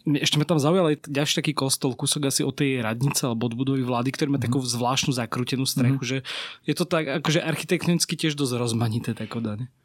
[0.05, 3.57] ešte ma tam zaujal aj ďalší taký kostol, kúsok asi od tej radnice alebo od
[3.57, 4.45] budovy vlády, ktorý má Mhm.
[4.45, 6.17] takú zvláštnu zakrútenú strechu, že
[6.69, 9.33] je to tak akože architektonicky tiež dosť rozmanité tak.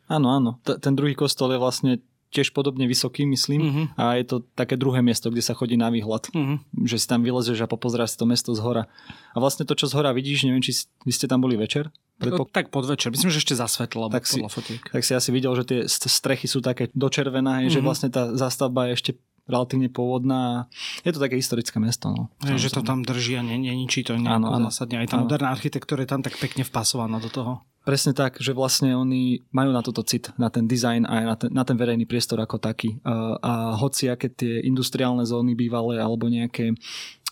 [0.07, 0.51] Áno, áno.
[0.67, 1.93] T- ten druhý kostol je vlastne
[2.29, 3.61] tiež podobne vysoký, myslím.
[3.63, 3.83] Mhm.
[3.95, 6.29] A je to také druhé miesto, kde sa chodí na výhľad.
[6.31, 6.85] Mhm.
[6.85, 8.85] Že si tam vylezeš a popozráš si to mesto z hora.
[9.31, 11.89] A vlastne to, čo z hora vidíš, neviem, či vy ste tam boli večer.
[12.17, 14.81] Predpok- Tak podvečer, myslím, že ešte za svetlo, Tak si- podľa fotiek.
[14.83, 17.71] tak si asi videl, že tie st- strechy sú také dočervená, mm-hmm.
[17.71, 17.85] že Mhm.
[17.85, 19.11] vlastne tá zástavba je ešte
[19.47, 20.67] relatívne pôvodná.
[21.07, 22.11] Je to také historické mesto.
[22.11, 22.29] No.
[22.43, 24.67] Je, že to tam drží a ne, neničí to nejako Áno, áno.
[24.69, 25.03] zásadne.
[25.03, 25.31] Aj tá Áno.
[25.31, 27.63] moderná architektúra je tam tak pekne vpasovaná do toho.
[27.87, 31.35] Presne tak, že vlastne oni majú na toto cit, na ten dizajn a aj na
[31.39, 32.99] ten, na ten verejný priestor ako taký.
[33.07, 36.75] A, a hoci aké tie industriálne zóny bývalé alebo nejaké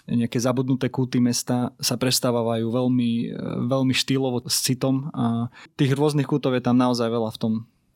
[0.04, 5.48] nejaké zabudnuté kúty mesta sa prestávajú veľmi, e, veľmi štýlovo s citom a
[5.80, 7.52] tých rôznych kútov je tam naozaj veľa v tom,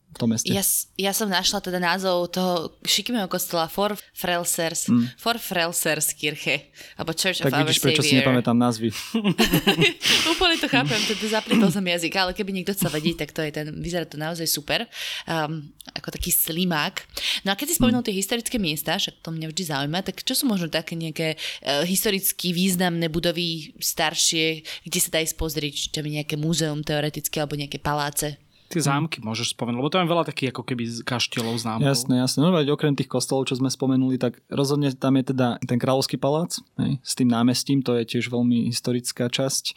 [0.09, 0.49] v tom meste.
[0.49, 0.65] Ja,
[0.97, 5.05] ja som našla teda názov toho šikmého kostola For Frelsers, Mm.
[5.21, 8.25] For Frelsers Kirche, alebo Church tak of Our vidíš, prečo si Savior.
[8.25, 8.89] nepamätám názvy.
[10.33, 13.53] Úplne to chápem, teda zaplitol som jazyk, ale keby niekto chcel vedieť, tak to je
[13.53, 14.89] ten, vyzerá to naozaj super,
[15.29, 17.05] um, ako taký slimák.
[17.45, 20.33] No a keď si spomenul tie historické miesta, však to mňa vždy zaujíma, tak čo
[20.33, 25.87] sú možno také nejaké uh, historicky významné budovy staršie, kde sa dá ísť pozrieť, či
[25.93, 28.41] tam je nejaké múzeum teoretické alebo nejaké paláce?
[28.69, 31.89] Tie zámky môžeš spomenúť, lebo tam je veľa takých ako keby kaštielov zámkov.
[31.89, 32.39] Jasné, jasné.
[32.45, 36.21] No veď okrem tých kostolov, čo sme spomenuli, tak rozhodne tam je teda ten kráľovský
[36.21, 39.65] palác hej, s tým námestím, to je tiež veľmi historická časť.
[39.73, 39.75] E,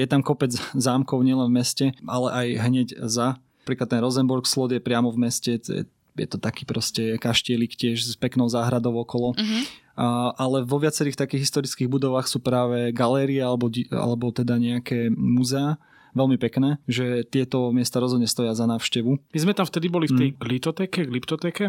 [0.00, 0.48] Je tam kopec
[0.88, 3.36] zámkov nielen v meste, ale aj hneď za.
[3.68, 5.84] Napríklad ten Rosenborg slod je priamo v meste, je,
[6.24, 9.36] to taký proste kaštielik tiež s peknou záhradou okolo.
[9.36, 9.84] Mhm.
[9.92, 15.76] A, ale vo viacerých takých historických budovách sú práve galérie alebo, alebo teda nejaké múzea,
[16.12, 19.10] veľmi pekné, že tieto miesta rozhodne stoja za návštevu.
[19.28, 20.36] My sme tam vtedy boli v tej Mm.
[20.38, 21.64] glitotéke, glyptotéke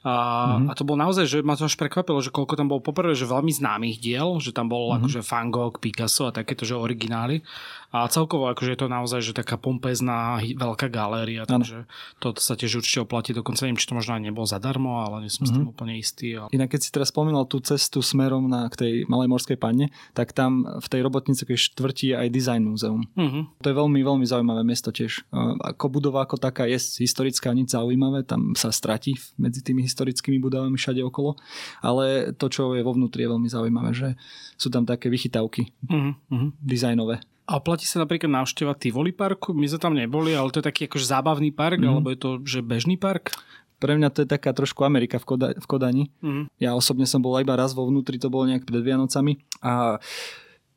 [0.00, 0.14] a,
[0.56, 0.66] Mhm.
[0.66, 3.26] a to bolo naozaj, že ma to až prekvapilo, že koľko tam bolo poprvé, že
[3.26, 4.96] veľmi známych diel, že tam bol Mhm.
[4.96, 7.44] akože Van Gogh, Picasso a takéto, že originály.
[7.90, 12.78] A celkovo akože je to naozaj, že taká pompezná veľká galéria, takže to sa tiež
[12.78, 15.66] určite oplatí, dokonca neviem, či to možno aj nebolo zadarmo, ale nie som s tým
[15.66, 15.70] Mhm.
[15.70, 16.38] úplne istý.
[16.38, 16.48] Ale...
[16.50, 20.30] Inak keď si teraz spomínal tú cestu smerom na, k tej malej morskej panne, tak
[20.30, 23.02] tam v tej robotnickej štvrti je aj design múzeum.
[23.18, 23.58] Mhm.
[23.58, 25.26] To je veľmi, veľmi zaujímavé miesto tiež.
[25.60, 30.78] Ako budova ako taká je historická, nič zaujímavé, tam sa stratí medzi tými historickými budovami
[30.78, 31.34] všade okolo,
[31.80, 34.08] ale to, čo je vo vnútri je veľmi zaujímavé, že
[34.54, 36.10] sú tam také vychytávky Mhm.
[36.30, 36.48] Mhm.
[36.62, 37.18] dizajnové.
[37.50, 39.50] A oplatí sa napríklad návšteva Tivoli parku?
[39.50, 41.90] My sme tam neboli, ale to je taký akože zábavný park, Mhm.
[41.90, 43.34] alebo je to že bežný park?
[43.76, 46.04] Pre mňa to je taká trošku Amerika v, Koda- v Kodani.
[46.20, 46.42] Mhm.
[46.56, 49.98] Ja osobne som bol iba raz vo vnútri, to bolo nejak pred Vianocami a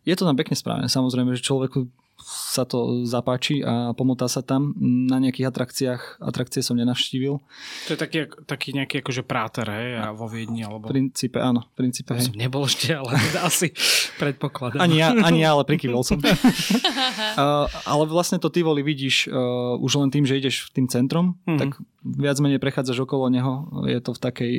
[0.02, 0.88] je to tam pekne správne.
[0.88, 1.88] Samozrejme, že človeku
[2.24, 4.72] sa to zapáči a pomotá sa tam.
[4.80, 7.44] Na nejakých atrakciách, atrakcie som nenavštívil.
[7.88, 10.88] To je taký, taký nejaký akože práter, hej, a vo Viedni, alebo...
[10.88, 12.32] V princípe, áno, v princípe, hej.
[12.32, 13.12] Som nebol ešte, ale
[13.50, 13.76] asi
[14.18, 14.80] predpokladám.
[14.80, 16.18] Ani ja, ani ja, ale prikyvol som.
[16.24, 21.60] uh, ale vlastne to Tivoli vidíš uh, už len tým, že ideš tým centrom, Mhm.
[21.60, 21.70] tak
[22.04, 23.68] viac menej prechádzaš okolo neho.
[23.88, 24.54] Je to v takej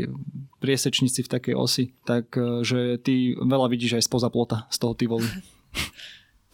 [0.60, 1.96] priesečnici, v takej osi.
[2.04, 5.28] Tak, uh, že ty veľa vidíš aj spoza plota z toho Tivoli.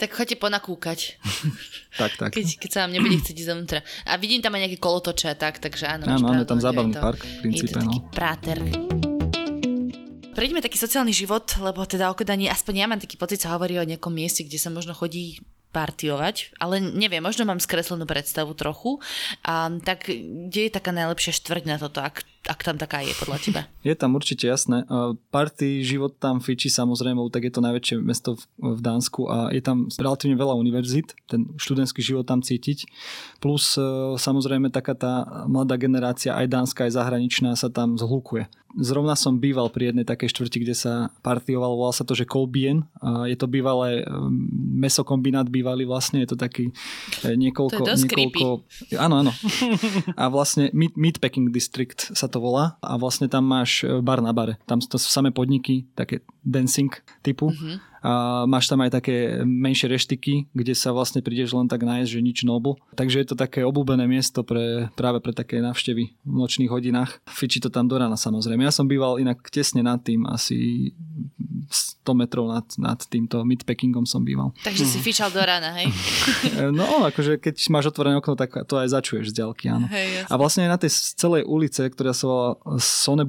[0.01, 1.21] Tak choďte ponakúkať,
[2.01, 2.31] Tak, tak.
[2.33, 3.81] keď, keď sa vám nebude chcieť ísť zavnútra.
[4.05, 6.09] A vidím tam aj nejaké kolotoče a tak, takže áno.
[6.09, 7.69] Áno, je tam zábavný je to- park v Je princípe.
[7.69, 8.09] to taký No.
[8.09, 8.57] práter.
[10.31, 13.77] Prejdeme taký sociálny život, lebo teda o Kodani, aspoň ja mám taký pocit, sa hovorí
[13.77, 15.37] o nejakom mieste, kde sa možno chodí
[15.71, 18.99] partiovať, ale neviem, možno mám skreslenú predstavu trochu.
[19.43, 22.01] A, tak kde je taká najlepšia štvrť na toto?
[22.01, 23.63] Ak, ak tam taká je podľa teba.
[23.89, 24.85] Je tam určite jasné.
[25.33, 29.89] Party život tam fičí samozrejme, tak je to najväčšie mesto v Dánsku a je tam
[29.97, 32.85] relatívne veľa univerzít, ten študentský život tam cítiť.
[33.41, 33.81] Plus e,
[34.21, 38.53] samozrejme taká tá mladá generácia, aj dánska, aj zahraničná sa tam zhlukuje.
[38.79, 42.87] Zrovna som býval pri jednej takej štvrti, kde sa partioval, volal sa to, že Kolbien.
[43.27, 44.07] Je to bývalé
[44.79, 46.71] mesokombinát bývalý vlastne, je to taký
[47.27, 47.83] e, niekoľko...
[47.83, 48.63] To je niekoľko
[48.95, 49.33] áno, áno.
[50.15, 54.57] A vlastne Meat, Meatpacking District sa to volá a vlastne tam máš bar na bare.
[54.65, 56.91] Tam to sú samé podniky, také dancing
[57.23, 57.51] typu.
[57.51, 62.09] Mm-hmm a máš tam aj také menšie reštiky, kde sa vlastne prídeš len tak nájsť,
[62.09, 62.81] že nič noble.
[62.97, 67.21] Takže je to také obľúbené miesto pre, práve pre také návštevy v nočných hodinách.
[67.29, 68.65] Fičí to tam do rána samozrejme.
[68.65, 70.91] Ja som býval inak tesne nad tým, asi
[71.69, 74.57] 100 metrov nad, nad týmto midpackingom som býval.
[74.65, 75.05] Takže si mhm.
[75.05, 75.93] fičal do rána, hej?
[76.81, 79.87] no, akože keď máš otvorené okno, tak to aj začuješ z ďalky, áno.
[79.93, 82.49] Hej, a vlastne aj na tej celej ulice, ktorá sa volá
[82.81, 83.29] Sone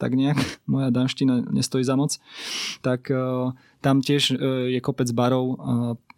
[0.00, 0.38] tak nejak,
[0.72, 2.16] moja danština nestojí za moc,
[2.84, 4.36] tak uh, tam tiež e,
[4.74, 5.54] je kopec barov,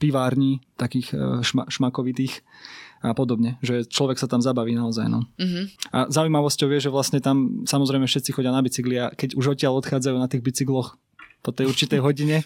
[0.00, 2.40] pivární, takých e, šma, šmakovitých
[3.00, 5.09] a podobne, že človek sa tam zabaví naozaj.
[5.09, 5.24] No.
[5.24, 5.64] Uh-huh.
[5.88, 9.80] A zaujímavosťou je, že vlastne tam samozrejme všetci chodia na bicykli a keď už odtiaľ
[9.80, 11.00] odchádzajú na tých bicykloch
[11.40, 12.44] po tej určitej hodine,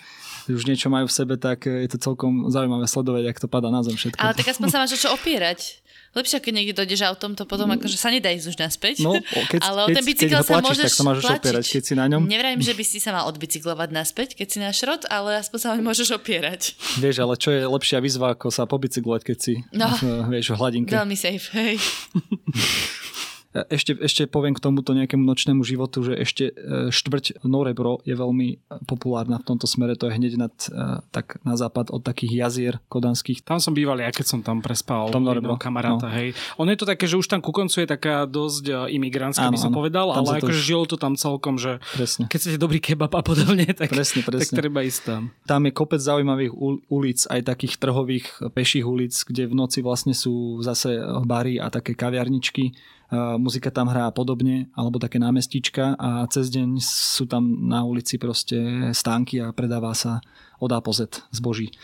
[0.51, 3.81] už niečo majú v sebe, tak je to celkom zaujímavé sledovať, ak to padá na
[3.81, 4.21] zem všetko.
[4.21, 5.85] Ale tak aspoň sa máš o čo opierať.
[6.15, 7.83] Lepšie, keď niekde dojdeš autom, to potom mm.
[7.83, 9.03] akože sa nedá ísť už naspäť.
[9.03, 9.19] No,
[9.51, 11.95] keď, ale o ten bicykel keď sa plačíš, môžeš tak sa máš opierať, keď si
[11.99, 12.23] na ňom.
[12.31, 15.69] Nevrajím, že by si sa mal odbicyklovať naspäť, keď si na šrot, ale aspoň sa
[15.75, 16.79] môžeš opierať.
[17.03, 19.91] Vieš, ale čo je lepšia výzva, ako sa pobicyklovať, keď si no,
[20.31, 20.95] vieš, v hladinke.
[20.95, 21.83] Veľmi safe, hej.
[23.55, 28.67] Ešte, ešte poviem k tomuto nejakému nočnému životu, že ešte e, štvrť Norebro je veľmi
[28.91, 32.75] populárna v tomto smere, to je hneď nad, e, tak na západ od takých jazier
[32.91, 33.47] kodanských.
[33.47, 35.55] Tam som býval ja, keď som tam prespal tom Norebro.
[35.55, 36.15] kamaráta, no.
[36.19, 36.35] hej.
[36.59, 39.59] Ono je to také, že už tam ku koncu je taká dosť e, imigrantská, by
[39.63, 39.79] som áno.
[39.79, 40.67] povedal, tam ale akože to...
[40.67, 42.27] žilo to tam celkom, že presne.
[42.27, 44.51] keď chcete dobrý kebab a podobne, tak, presne, presne.
[44.51, 45.31] tak treba ísť tam.
[45.47, 46.51] Tam je kopec zaujímavých
[46.91, 51.95] ulic, aj takých trhových peších ulic, kde v noci vlastne sú zase bary a také
[51.95, 52.75] kaviarničky
[53.13, 58.91] muzika tam hrá podobne, alebo také námestička a cez deň sú tam na ulici proste
[58.97, 60.25] stánky a predáva sa
[60.65, 61.75] od A po Z zboží.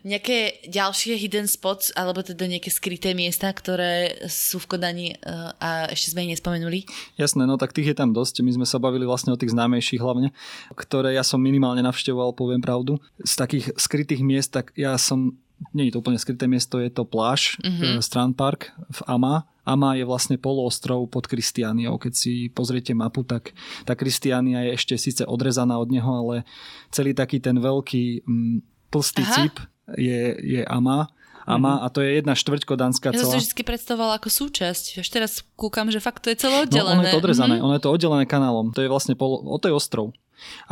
[0.00, 5.16] Nejaké ďalšie hidden spots, alebo teda nejaké skryté miesta, ktoré sú v Kodani e,
[5.60, 6.88] a ešte sme ich nespomenuli?
[7.20, 8.40] Jasné, no tak tých je tam dosť.
[8.40, 10.32] My sme sa bavili vlastne o tých známejších hlavne,
[10.72, 12.96] ktoré ja som minimálne navštevoval, poviem pravdu.
[13.20, 15.36] Z takých skrytých miest, tak ja som
[15.72, 18.02] nie je to úplne skryté miesto, je to pláž, mm-hmm.
[18.02, 19.46] Strand Park v Ama.
[19.64, 21.96] Ama je vlastne poloostrov pod Kristiániou.
[21.96, 23.56] Keď si pozriete mapu, tak
[23.88, 26.44] tá Kristiánia je ešte síce odrezaná od neho, ale
[26.92, 29.34] celý taký ten veľký m, mm, Aha.
[29.34, 29.54] cip
[29.96, 31.08] je, je Ama.
[31.44, 31.84] Ama mm-hmm.
[31.84, 33.20] a to je jedna štvrť kodánska celá.
[33.20, 35.00] Ja som si vždy predstavovala ako súčasť.
[35.04, 36.96] Až teraz kúkam, že fakt to je celé oddelené.
[36.96, 37.66] No, ono je to odrezané, mm-hmm.
[37.68, 38.72] ono je to oddelené kanálom.
[38.72, 40.16] To je vlastne polo, o to je ostrov.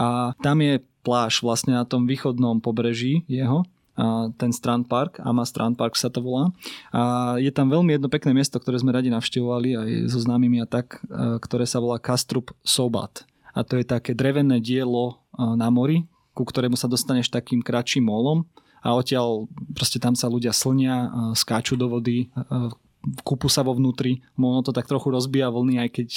[0.01, 3.68] A tam je pláž vlastne na tom východnom pobreží jeho
[4.40, 6.48] ten Strand Park, Ama Strand Park sa to volá.
[6.96, 10.66] A je tam veľmi jedno pekné miesto, ktoré sme radi navštevovali aj so známymi a
[10.66, 11.05] tak,
[11.44, 13.28] ktoré sa volá Kastrup Sobat.
[13.52, 18.48] A to je také drevené dielo na mori, ku ktorému sa dostaneš takým kratším molom
[18.81, 22.33] a odtiaľ proste tam sa ľudia slnia, skáču do vody,
[23.22, 26.09] kúpu sa vo vnútri, ono to tak trochu rozbíja vlny, aj keď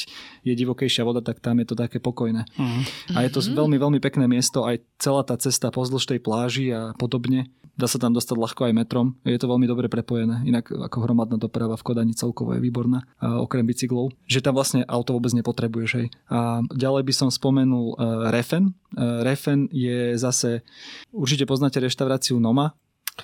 [0.46, 2.46] je divokejšia voda, tak tam je to také pokojné.
[2.46, 2.82] Uh-huh.
[3.18, 3.58] A je to mhm.
[3.58, 7.50] veľmi, veľmi pekné miesto, aj celá tá cesta pozdĺž tej pláži a podobne.
[7.76, 9.20] Dá sa tam dostať ľahko aj metrom.
[9.28, 10.48] Je to veľmi dobre prepojené.
[10.48, 14.16] Inak ako hromadná doprava v Kodani celkovo je výborná, a okrem bicyklov.
[14.32, 15.92] Že tam vlastne auto vôbec nepotrebuješ.
[16.00, 16.08] Hej.
[16.32, 18.72] A ďalej by som spomenul uh, Refen.
[18.96, 20.64] Uh, Refen je zase,
[21.12, 22.80] určite poznáte reštauráciu Noma,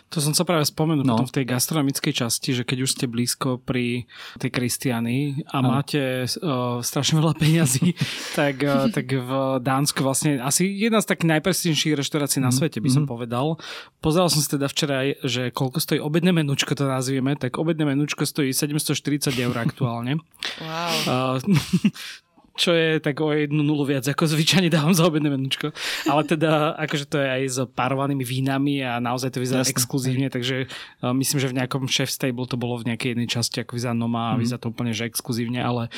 [0.07, 1.19] to som sa práve spomenul no.
[1.19, 4.07] potom v tej gastronomickej časti, že keď už ste blízko pri
[4.39, 5.75] tej Kristiany a ano.
[5.75, 7.95] máte uh, strašne veľa peňazí,
[8.39, 12.79] tak, uh, tak v Dánsku vlastne asi jedna z takých najprestížnejších reštaurácií na mhm, svete
[12.79, 13.11] by som mm-hmm.
[13.11, 13.59] povedal.
[13.99, 17.83] Pozeral som si teda včera aj, že koľko stojí obedné menúčko, to nazvieme, tak obedné
[17.83, 20.23] menúčko stojí 740 eur aktuálne.
[20.63, 20.95] Wow.
[21.03, 22.30] Uh,
[22.61, 25.73] čo je tak o jednu nulu viac, ako zvyčajne dávam za obedné menučko.
[26.05, 29.73] Ale teda, akože to je aj s parovanými vínami a naozaj to vyzerá Jasne.
[29.73, 33.65] exkluzívne, takže uh, myslím, že v nejakom chef stable to bolo v nejakej jednej časti,
[33.65, 34.39] ako vyzerá Noma a mm.
[34.45, 35.89] vyzerá to úplne, že exkluzívne, ale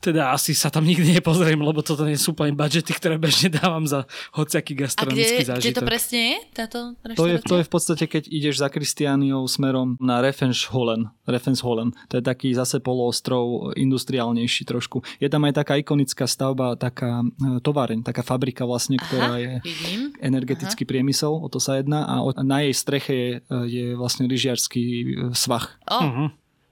[0.00, 3.84] teda asi sa tam nikdy nepozriem, lebo toto nie sú úplne budžety, ktoré bežne dávam
[3.84, 5.60] za hociaký gastronomický zážitok.
[5.60, 6.78] kde to presne je, táto
[7.14, 11.12] to je, to je v podstate, keď ideš za Kristiániou smerom na Refensholen.
[11.28, 11.92] Refensholen.
[12.08, 15.04] To je taký zase poloostrov, industriálnejší trošku.
[15.20, 19.52] Je tam aj taká ikonická stavba, taká e, továreň, taká fabrika vlastne, ktorá Aha, je
[19.62, 20.00] vidím.
[20.18, 20.90] energetický Aha.
[20.90, 25.04] priemysel, o to sa jedná a na jej streche je, e, je vlastne lyžiarsky e,
[25.36, 25.76] svach.
[25.86, 26.02] Oh.
[26.02, 26.28] Uh-huh.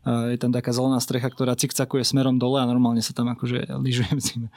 [0.09, 4.11] Je tam taká zelená strecha, ktorá cikcakuje smerom dole a normálne sa tam akože lyžuje
[4.18, 4.49] v zime.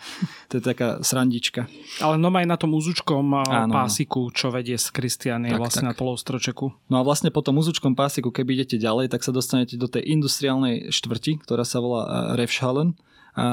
[0.48, 1.68] To je taká srandička.
[2.00, 5.90] Ale no aj na tom úzučkom áno, pásiku, čo vedie z Kristiany vlastne tak.
[5.92, 6.72] na polostročeku.
[6.88, 10.08] No a vlastne po tom úzučkom pásiku, keby idete ďalej, tak sa dostanete do tej
[10.08, 12.96] industriálnej štvrti, ktorá sa volá Refschalen
[13.32, 13.48] a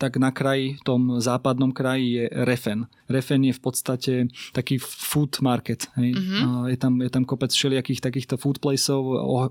[0.00, 2.88] tak na kraji, v tom západnom kraji je Refen.
[3.04, 4.12] Refen je v podstate
[4.56, 5.92] taký food market.
[6.00, 6.16] Hej.
[6.16, 6.72] Mm-hmm.
[6.72, 9.04] Je, tam, je tam kopec všelijakých takýchto food placeov,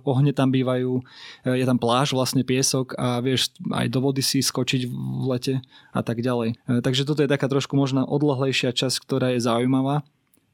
[0.10, 1.06] ohne tam bývajú,
[1.46, 5.56] je tam pláž, vlastne piesok a vieš aj do vody si skočiť v lete
[5.94, 6.58] a tak ďalej.
[6.66, 10.02] E, takže toto je taká trošku možno odlahlejšia časť, ktorá je zaujímavá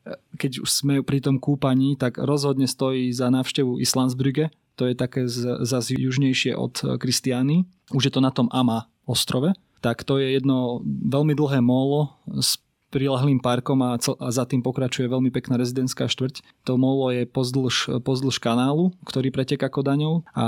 [0.04, 4.95] e, keď už sme pri tom kúpaní, tak rozhodne stojí za návštevu Islandsbrügge, to je
[4.95, 5.23] také
[5.63, 7.63] zase južnejšie od Kristiány.
[7.95, 12.58] Už je to na tom Ama ostrove, tak to je jedno veľmi dlhé molo s
[12.96, 16.63] prilahlým parkom a, a za tým pokračuje veľmi pekná rezidentská štvrť.
[16.63, 20.48] To molo je pozdĺž, pozdĺž kanálu, ktorý preteká Kodaňou a, a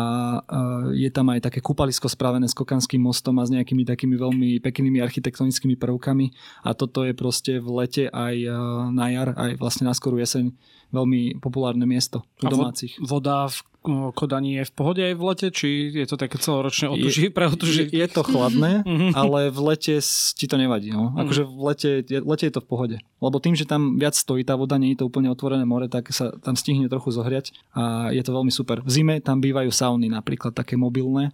[0.95, 5.03] je tam aj také kúpalisko spravené s Kokanským mostom a s nejakými takými veľmi peknými
[5.03, 6.31] architektonickými prvkami
[6.63, 8.35] a toto je proste v lete aj
[8.95, 10.55] na jar, aj vlastne na skorú jeseň
[10.91, 12.95] veľmi populárne miesto u domácich.
[13.03, 17.31] Voda v Kodani je v pohode aj v lete, či je to také celoročne otuží,
[17.31, 17.87] pre otuží?
[17.87, 19.15] Je, je to chladné, mhm.
[19.15, 20.03] ale v lete
[20.35, 20.91] ti to nevadí.
[20.91, 21.15] No.
[21.15, 21.17] Mhm.
[21.23, 22.97] Akože v lete, lete je to v pohode.
[23.23, 26.11] Lebo tým, že tam viac stojí tá voda, nie je to úplne otvorené more, tak
[26.11, 28.83] sa tam stihne trochu zohriať a je to veľmi super.
[28.83, 31.31] V zime tam bývajú sauny napríklad také mobilné.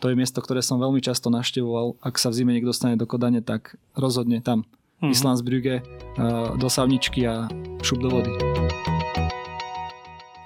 [0.00, 1.98] To je miesto, ktoré som veľmi často naštevoval.
[2.00, 4.64] Ak sa v zime niekto dostane do Kodane, tak rozhodne tam.
[4.96, 5.12] Mm.
[5.12, 5.84] Islandsbrügge,
[6.56, 7.52] do savničky a
[7.84, 8.32] šup do vody.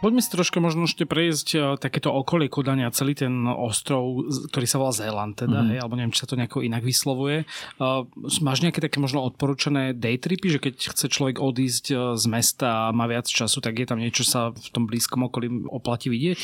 [0.00, 4.80] Poďme si troška možno ešte prejsť e, takéto okolie Kodania, celý ten ostrov, ktorý sa
[4.80, 5.68] volá Zéland, teda, mm.
[5.68, 7.44] hej, alebo neviem, či sa to nejako inak vyslovuje.
[7.76, 8.08] Uh,
[8.40, 12.96] máš nejaké také možno odporúčané daytripy, že keď chce človek odísť e, z mesta a
[12.96, 16.40] má viac času, tak je tam niečo sa v tom blízkom okolí oplatí vidieť?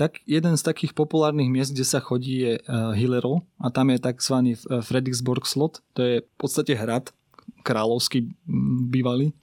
[0.00, 4.00] Tak jeden z takých populárnych miest, kde sa chodí je uh, Hillero a tam je
[4.00, 4.56] tzv.
[4.80, 5.84] Fredriksborg slot.
[5.92, 7.12] To je v podstate hrad
[7.60, 8.32] kráľovský
[8.88, 9.36] bývalý,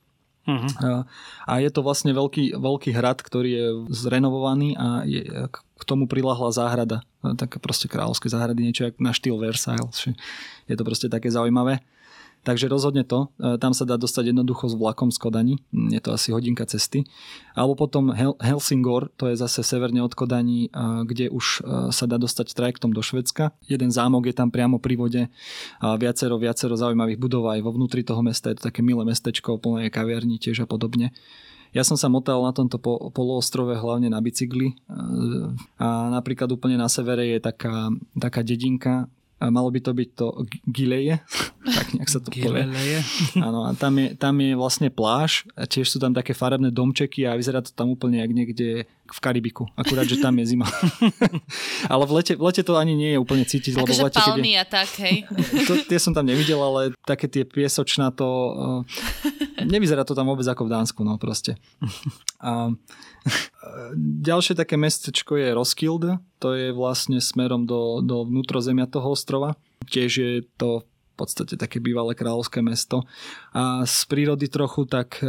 [0.50, 1.06] Uh-huh.
[1.46, 5.22] A je to vlastne veľký, veľký hrad, ktorý je zrenovovaný a je,
[5.54, 7.06] k tomu prilahla záhrada.
[7.38, 10.10] Také proste kráľovské záhrady, niečo na štýl Versailles.
[10.66, 11.86] Je to proste také zaujímavé.
[12.40, 13.28] Takže rozhodne to.
[13.36, 15.56] E, tam sa dá dostať jednoducho s vlakom z Kodani.
[15.92, 17.04] Je to asi hodinka cesty.
[17.52, 22.08] Alebo potom Hel- Helsingor, to je zase severne od Kodani, e, kde už e, sa
[22.08, 23.52] dá dostať trajektom do Švedska.
[23.68, 25.22] Jeden zámok je tam priamo pri vode
[25.80, 28.52] viacero, viacero zaujímavých budov aj vo vnútri toho mesta.
[28.52, 31.12] Je to také milé mestečko, plné kaviarní tiež a podobne.
[31.70, 34.74] Ja som sa motal na tomto po, poloostrove hlavne na bicykli
[35.78, 39.06] a napríklad úplne na severe je taká, taká dedinka,
[39.40, 40.26] a malo by to byť to
[40.68, 41.24] Gileje,
[41.80, 42.68] tak nejak sa to povie.
[43.48, 47.24] Áno, a tam je, tam je vlastne pláž a tiež sú tam také farebné domčeky
[47.24, 49.64] a vyzerá to tam úplne jak niekde v Karibiku.
[49.76, 50.68] Akurát, že tam je zima.
[51.94, 53.76] ale v lete, v lete to ani nie je úplne cítiť.
[53.76, 54.62] Lebo v lete, palmy je...
[54.62, 55.28] a tak, hej.
[55.68, 58.28] to, tie som tam nevidel, ale také tie piesočná to...
[58.56, 61.60] Uh, nevyzerá to tam vôbec ako v Dánsku, no proste.
[62.40, 62.72] A,
[64.00, 69.60] ďalšie také mestečko je Roskilde, to je vlastne smerom do, do vnútrozemia toho ostrova.
[69.92, 73.04] Tiež je to v podstate také bývalé kráľovské mesto.
[73.52, 75.20] A z prírody trochu tak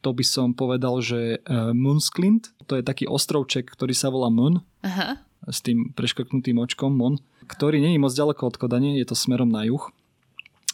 [0.00, 1.44] to by som povedal, že
[1.76, 4.64] Munsklint, to je taký ostrovček, ktorý sa volá Mun.
[4.80, 5.20] Aha.
[5.48, 9.64] S tým preškrknutým očkom Mun, ktorý není moc ďaleko od Kodane, je to smerom na
[9.68, 9.88] juh.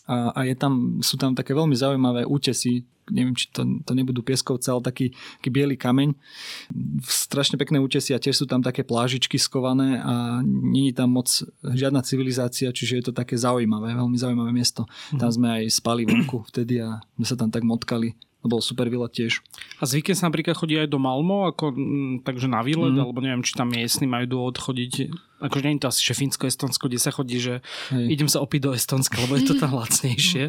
[0.06, 4.22] A, a je tam, sú tam také veľmi zaujímavé útesy, neviem, či to, to nebudú
[4.22, 6.14] pieskovce, ale taký, taký biely kameň.
[7.06, 11.26] Strašne pekné útesy a tiež sú tam také plážičky skované a nie je tam moc
[11.62, 14.86] žiadna civilizácia, čiže je to také zaujímavé, veľmi zaujímavé miesto.
[15.14, 18.14] Tam sme aj spali vonku vtedy a sme sa tam tak motkali
[18.46, 19.44] bol super výlet tiež.
[19.78, 23.02] A zvykne sa napríklad chodí aj do Malmo, ako, m, takže na výlet, mm.
[23.02, 25.10] alebo neviem, či tam miestni majú dôvod chodiť,
[25.42, 27.60] akože nie je to asi že Fínsko, Estonsko, kde sa chodí, že
[27.92, 28.04] Hej.
[28.08, 30.48] idem sa opiť do Estonska, lebo je to tam lacnejšie.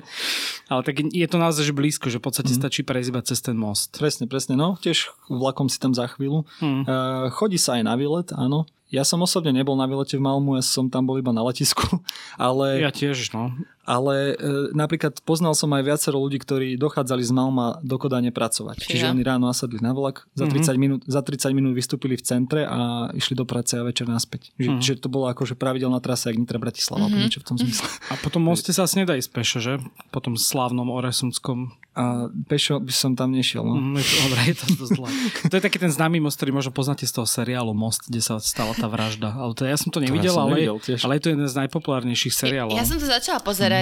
[0.72, 2.60] Ale tak je to naozaj že blízko, že v podstate mm.
[2.64, 4.00] stačí prejsť iba cez ten most.
[4.00, 6.48] Presne, presne, no, tiež vlakom si tam za chvíľu.
[6.64, 6.88] Mm.
[6.88, 8.64] Uh, chodí sa aj na výlet, áno.
[8.88, 11.84] Ja som osobne nebol na výlete v Malmu, ja som tam bol iba na letisku,
[12.40, 12.80] ale...
[12.80, 13.52] Ja tiež, no.
[13.88, 18.84] Ale e, napríklad poznal som aj viacero ľudí, ktorí dochádzali z Malma do Kodane pracovať.
[18.84, 19.12] Čiže ja.
[19.16, 20.76] oni ráno nasadli na vlak, za 30, mm-hmm.
[20.76, 24.52] minút, za 30 minút vystúpili v centre a išli do práce a večer naspäť.
[24.60, 24.84] Čiže, mm-hmm.
[24.84, 27.22] čiže to bolo akože pravidelná trasa, jak Nitra Bratislava, mm-hmm.
[27.24, 27.88] niečo v tom zmysle.
[28.12, 29.32] A potom moste sa asi nedá ísť
[29.64, 29.80] že?
[30.12, 33.66] Po tom slávnom Oresunskom a pešo by som tam nešiel.
[33.66, 33.74] No.
[33.74, 35.10] Mm, je to, dobre, je to dosť zlé.
[35.50, 38.38] To je taký ten známy most, ktorý možno poznáte z toho seriálu Most, kde sa
[38.38, 39.34] stala tá vražda.
[39.34, 41.02] Ale to, ja som to nevidel, ja som ale, nevidel tiež.
[41.02, 42.78] ale je to jeden z najpopulárnejších seriálov.
[42.78, 43.77] Ja som to začala pozerať.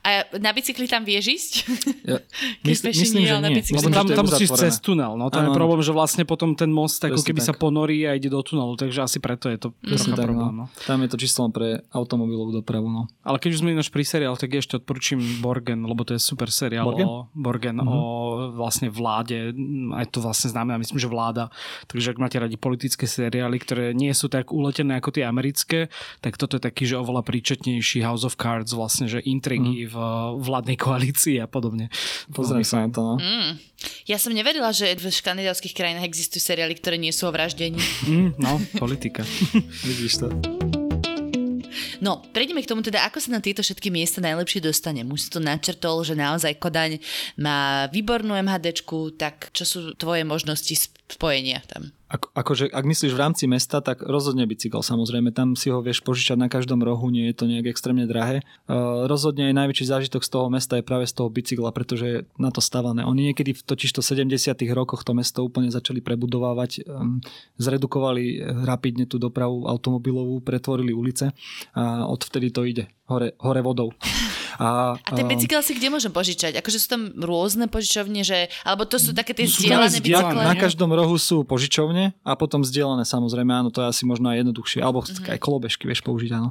[0.00, 1.52] A na bicykli tam vieš ísť?
[2.04, 2.18] Ja,
[2.66, 3.56] mysl, myslím, že nie.
[3.56, 3.76] bicykli.
[3.78, 5.14] Lebo tam, tam musíš cez tunel.
[5.14, 7.60] No tam Áno, je problém, že vlastne potom ten most ako keby sa tak.
[7.60, 10.52] ponorí a ide do tunelu, takže asi preto je to Presne trocha tak, problém.
[10.52, 10.58] no.
[10.60, 10.64] No.
[10.82, 12.86] Tam je to čisto len pre automobilovú dopravu.
[12.86, 13.08] No.
[13.20, 16.48] Ale keď už sme ináč pri seriál, tak ešte odporúčim Borgen, lebo to je super
[16.48, 17.06] seriál Borgen?
[17.06, 17.88] o Borgen, Mhm.
[17.88, 17.98] o
[18.52, 19.52] vlastne vláde,
[19.92, 21.48] aj to vlastne znamená, myslím, že vláda.
[21.86, 26.34] Takže ak máte radi politické seriály, ktoré nie sú tak uletené ako tie americké, tak
[26.34, 29.96] toto je taký, že oveľa príčetnejší House of Cards, vlastne, že intrigy v
[30.42, 31.88] vládnej koalícii a podobne.
[32.34, 33.00] Pozriem sa na to.
[33.00, 33.14] No.
[33.16, 33.56] Mm.
[34.04, 37.80] Ja som neverila, že v škandinávskych krajinách existujú seriály, ktoré nie sú o vraždení.
[38.04, 39.24] Mm, no, politika.
[39.88, 40.28] Vidíš to.
[42.00, 45.04] No, prejdeme k tomu teda, ako sa na tieto všetky miesta najlepšie dostane.
[45.04, 46.98] Už si to načrtol, že naozaj Kodaň
[47.36, 51.92] má výbornú MHDčku, tak čo sú tvoje možnosti spojenia tam?
[52.10, 55.30] Ako, akože, ak myslíš v rámci mesta, tak rozhodne bicykel samozrejme.
[55.30, 58.42] Tam si ho vieš požičať na každom rohu, nie je to nejak extrémne drahé.
[58.66, 62.18] Uh, rozhodne aj najväčší zážitok z toho mesta je práve z toho bicykla, pretože je
[62.34, 63.06] na to stavané.
[63.06, 67.22] Oni niekedy v totiž to 70 rokoch to mesto úplne začali prebudovávať, um,
[67.62, 71.30] zredukovali rapidne tú dopravu automobilovú, pretvorili ulice
[71.78, 73.94] a odvtedy to ide hore, hore vodou.
[74.58, 76.58] A, A ten bicykel si kde môžem požičať?
[76.58, 78.50] Akože sú tam rôzne požičovne, že...
[78.66, 80.42] Alebo to sú také tie zdieľané bicykle?
[80.42, 84.42] Na každom rohu sú požičovne a potom zdieľané samozrejme, áno, to je asi možno aj
[84.42, 85.34] jednoduchšie, alebo mm-hmm.
[85.36, 86.50] aj kolobežky vieš použiť, áno.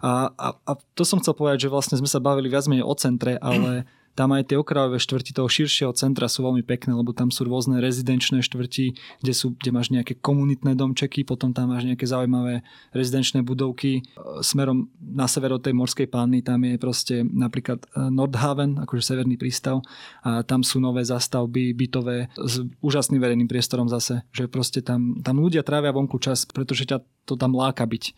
[0.00, 2.94] A, a, a to som chcel povedať, že vlastne sme sa bavili viac menej o
[2.96, 3.84] centre, ale
[4.16, 7.84] tam aj tie okrajové štvrti toho širšieho centra sú veľmi pekné, lebo tam sú rôzne
[7.84, 12.64] rezidenčné štvrti, kde, sú, kde máš nejaké komunitné domčeky, potom tam máš nejaké zaujímavé
[12.96, 14.00] rezidenčné budovky.
[14.00, 14.02] E,
[14.40, 19.36] Smerom na sever od tej morskej panny tam je proste napríklad e, Nordhaven, akože severný
[19.36, 19.84] prístav
[20.24, 25.36] a tam sú nové zastavby bytové s úžasným verejným priestorom zase, že proste tam, tam
[25.36, 28.16] ľudia trávia vonku čas, pretože ťa to tam láka byť.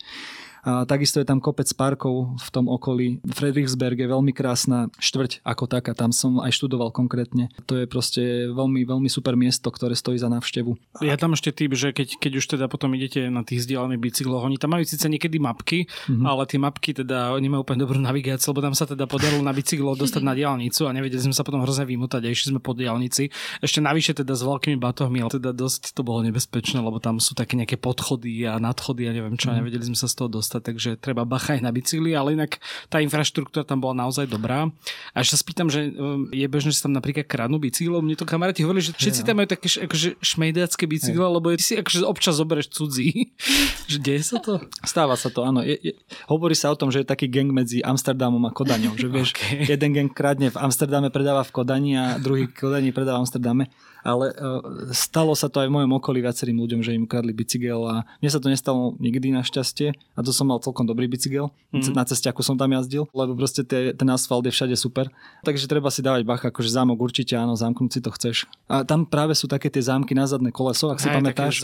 [0.63, 3.23] A takisto je tam kopec parkov v tom okolí.
[3.31, 7.47] Frederiksberg je veľmi krásna štvrť ako taká, tam som aj študoval konkrétne.
[7.69, 11.03] To je proste veľmi, veľmi super miesto, ktoré stojí za návštevu.
[11.05, 14.43] Ja tam ešte typ, že keď, keď už teda potom idete na tých vzdialených bicykloch,
[14.43, 16.25] oni tam majú síce niekedy mapky, mm-hmm.
[16.25, 19.53] ale tie mapky teda, oni majú úplne dobrú navigáciu, lebo tam sa teda podarilo na
[19.53, 22.73] bicyklo dostať na diálnicu a nevedeli sme sa potom hrozne vymotať a išli sme po
[22.73, 23.29] diálnici.
[23.61, 27.37] Ešte navyše teda s veľkými batohmi, ale teda dosť to bolo nebezpečné, lebo tam sú
[27.37, 30.48] také nejaké podchody a nadchody a neviem čo, a nevedeli sme sa z toho dostať,
[30.57, 32.57] takže treba bacha aj na bicykli, ale inak
[32.89, 34.73] tá infraštruktúra tam bola naozaj dobrá.
[35.13, 38.01] A ešte sa spýtam, že um, je bežné, že sa tam napríklad kradnú bicyklov.
[38.01, 41.73] Mne to kamaráti hovorili, že všetci tam majú také akože šmejdácké bicykle, lebo ty si
[41.77, 43.29] akože občas zoberieš cudzí.
[43.91, 44.57] že deje sa to?
[44.81, 45.61] Stáva sa to, áno.
[45.61, 45.93] Je, je,
[46.25, 48.97] hovorí sa o tom, že je taký gang medzi Amsterdamom a Kodaňou.
[48.97, 49.65] Že vieš, Okay.
[49.73, 53.65] jeden gang kradne v Amsterdame, predáva v Kodani a druhý v Kodani predáva v Amsterdame.
[53.99, 54.63] Ale uh,
[54.95, 58.29] stalo sa to aj v mojom okolí viacerým ľuďom, že im ukradli bicykel a mne
[58.31, 61.51] sa to nestalo nikdy našťastie a to som mal celkom dobrý bicykel.
[61.75, 61.91] Mm.
[61.91, 65.11] Na ceste, ako som tam jazdil, lebo proste tie, ten asfalt je všade super.
[65.43, 68.47] Takže treba si dávať bacha, akože zámok určite áno, zamknúť si to chceš.
[68.71, 71.59] A tam práve sú také tie zámky na zadné koleso, ak si Hej, pamätáš.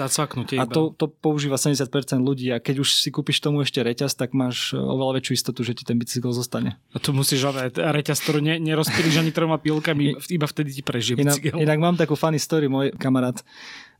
[0.60, 1.88] A to, to používa 70%
[2.20, 5.78] ľudí a keď už si kúpiš tomu ešte reťaz, tak máš oveľa väčšiu istotu, že
[5.78, 6.76] ti ten bicykel zostane.
[6.92, 11.22] A tu musíš ale reťaz, ktorú ne, nerozpíliš ani troma pilkami, iba vtedy ti prežije
[11.22, 11.62] Inak, bicykel.
[11.62, 13.46] inak mám takú funny story, môj kamarát eh,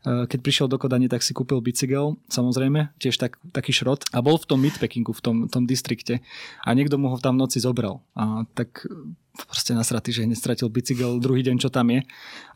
[0.06, 4.38] keď prišiel do Kodane, tak si kúpil bicykel, samozrejme, tiež tak, taký šrot a bol
[4.38, 6.22] v tom midpackingu, v tom, tom distrikte
[6.62, 7.98] a niekto mu ho tam v noci zobral.
[8.14, 8.86] A tak
[9.36, 12.00] proste nasratý, že hneď stratil bicykel druhý deň, čo tam je.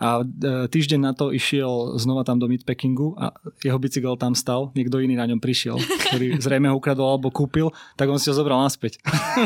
[0.01, 0.25] A e,
[0.73, 5.21] týždeň na to išiel znova tam do midpackingu a jeho bicykel tam stal, niekto iný
[5.21, 9.03] na ňom prišiel, ktorý zrejme ho ukradol alebo kúpil, tak on si ho zobral naspäť.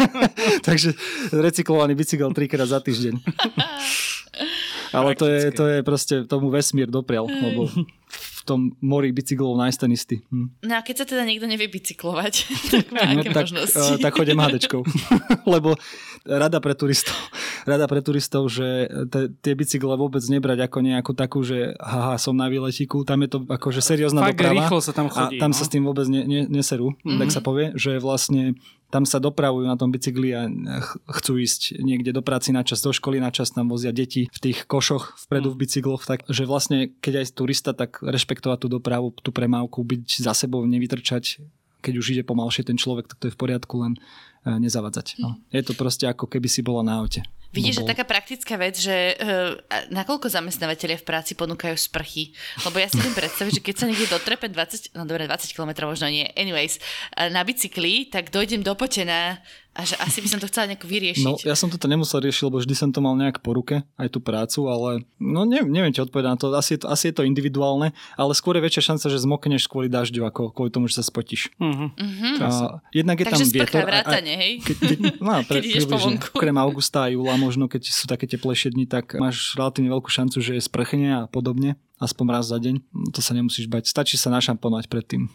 [0.69, 0.95] Takže
[1.35, 3.19] recyklovaný bicykel trikrát za týždeň.
[4.93, 7.71] Ale to je, to je proste, tomu vesmír doprial, lebo
[8.15, 10.17] v tom mori bicyklov nájsť ten istý.
[10.29, 10.49] Hm.
[10.69, 12.35] No a keď sa teda niekto nevie bicyklovať,
[12.75, 13.81] tak má aké tak, možnosti?
[13.81, 14.85] eh, tak chodím HDčkou.
[15.55, 15.81] Lebo
[16.29, 17.17] rada pre turistov,
[17.65, 22.37] rada pre turistov, že te, tie bicykle vôbec nebrať ako nejakú takú, že haha, som
[22.37, 24.57] na výletíku, tam je to akože seriózna Fakt doprava.
[24.61, 25.41] rýchlo sa tam a chodí.
[25.41, 25.57] tam no.
[25.57, 27.21] sa s tým vôbec ne, ne, neserú, mm-hmm.
[27.21, 28.57] tak sa povie, že vlastne
[28.91, 30.47] tam sa dopravujú na tom bicykli a
[30.81, 34.31] ch- chcú ísť niekde do práci na čas, do školy na čas, tam vozia deti
[34.31, 38.69] v tých košoch vpredu v bicykloch, tak že vlastne keď aj turista, tak rešpektovať tú
[38.71, 41.43] dopravu, tú premávku, byť za sebou, nevytrčať
[41.85, 45.21] keď už ide pomalšie ten človek, tak to je v poriadku, len e, nezavadzať.
[45.21, 45.37] No.
[45.53, 47.21] Je to proste ako keby si bola na aute.
[47.55, 47.91] Vidíš, že Bol.
[47.95, 49.55] taká praktická vec, že uh,
[49.95, 52.35] nakoľko zamestnávateľia v práci ponúkajú sprchy?
[52.67, 55.87] Lebo ja si viem predstaviť, že keď sa niekde dotrepe 20, no dobre, 20 km
[55.87, 56.83] možno nie, anyways,
[57.15, 59.39] uh, na bicykli, tak dojdem do Potena
[59.75, 61.27] A že asi by som to chcela nejako vyriešiť.
[61.27, 64.09] No, ja som toto nemusel riešiť, lebo vždy som to mal nejak po ruke, aj
[64.15, 66.47] tú prácu, ale no ne, neviem ti odpovedať na to.
[66.55, 69.91] Asi je to, asi je to individuálne, ale skôr je väčšia šanca, že zmokneš kvôli
[69.91, 71.51] dažďu, ako kvôli tomu, že sa spotíš.
[71.59, 71.87] Mhm.
[71.99, 72.29] Mhm.
[72.39, 73.83] A, jednak je Takže tam vietor.
[73.83, 74.53] vrátane, hej?
[74.63, 76.27] Keď, keď, no, pre, Keď ideš po vonku.
[76.39, 80.39] Okrem augusta a júla, možno keď sú také teplejšie dni, tak máš relatívne veľkú šancu,
[80.39, 81.75] že je sprchenie a podobne.
[82.03, 82.83] Aspoň raz za deň.
[83.15, 83.87] To sa nemusíš bať.
[83.87, 85.31] Stačí sa našamponovať predtým.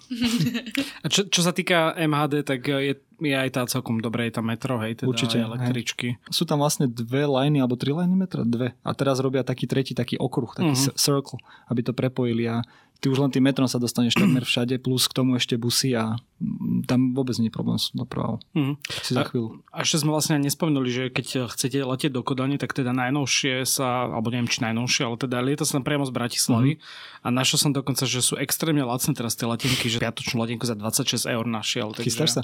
[1.03, 4.51] A čo, čo sa týka MHD, tak je, je aj tá celkom dobré, je tam
[4.51, 6.19] metro, hej, teda Určite, električky.
[6.27, 8.43] Sú tam vlastne dve liny, alebo tri liny metra?
[8.43, 8.75] Dve.
[8.83, 10.99] A teraz robia taký tretí, taký okruh, taký mm-hmm.
[10.99, 11.39] circle,
[11.71, 12.59] aby to prepojili a
[12.99, 16.19] ty už len tým metrom sa dostaneš takmer všade, plus k tomu ešte busy a
[16.39, 18.43] mm, tam vôbec nie je problém s dopravou.
[18.53, 18.75] Mhm.
[19.03, 19.63] Si za chvíľu.
[19.71, 24.11] A ešte sme vlastne nespomenuli, že keď chcete letieť do Kodane, tak teda najnovšie sa,
[24.11, 26.81] alebo neviem či najnovšie, ale teda lieta sa priamo z Bratislavy Mhm.
[27.23, 30.75] a našiel som dokonca, že sú extrémne lacné teraz tie letenky, že piatočnú letenku za
[30.75, 31.95] 26 eur našiel.
[31.95, 32.41] Takže, Chystáš sa?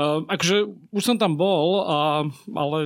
[0.00, 0.56] Uh, akože
[0.92, 2.24] už som tam bol, a,
[2.56, 2.78] ale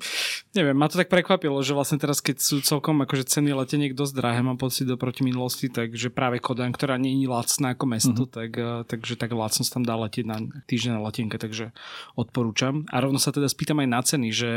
[0.56, 4.12] neviem, ma to tak prekvapilo, že vlastne teraz, keď sú celkom akože ceny leteniek dosť
[4.12, 8.18] drahé, mám pocit oproti minulosti, takže práve Kodan, ktorá nie je lacná ako mesto, Mhm.
[8.26, 8.34] mm-hmm.
[8.34, 10.36] tak, uh, takže tak lacno sa tam dá letieť na
[10.66, 11.70] týždeň na letenke, takže
[12.18, 12.82] odporúčam.
[12.90, 14.50] A rovno sa teda spýtam aj na ceny, že...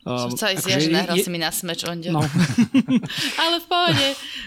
[0.00, 2.08] Som Uh, chcela ísť ja, že nahral si mi na smeč onde.
[2.08, 2.24] No,
[3.42, 4.06] Ale v pohode.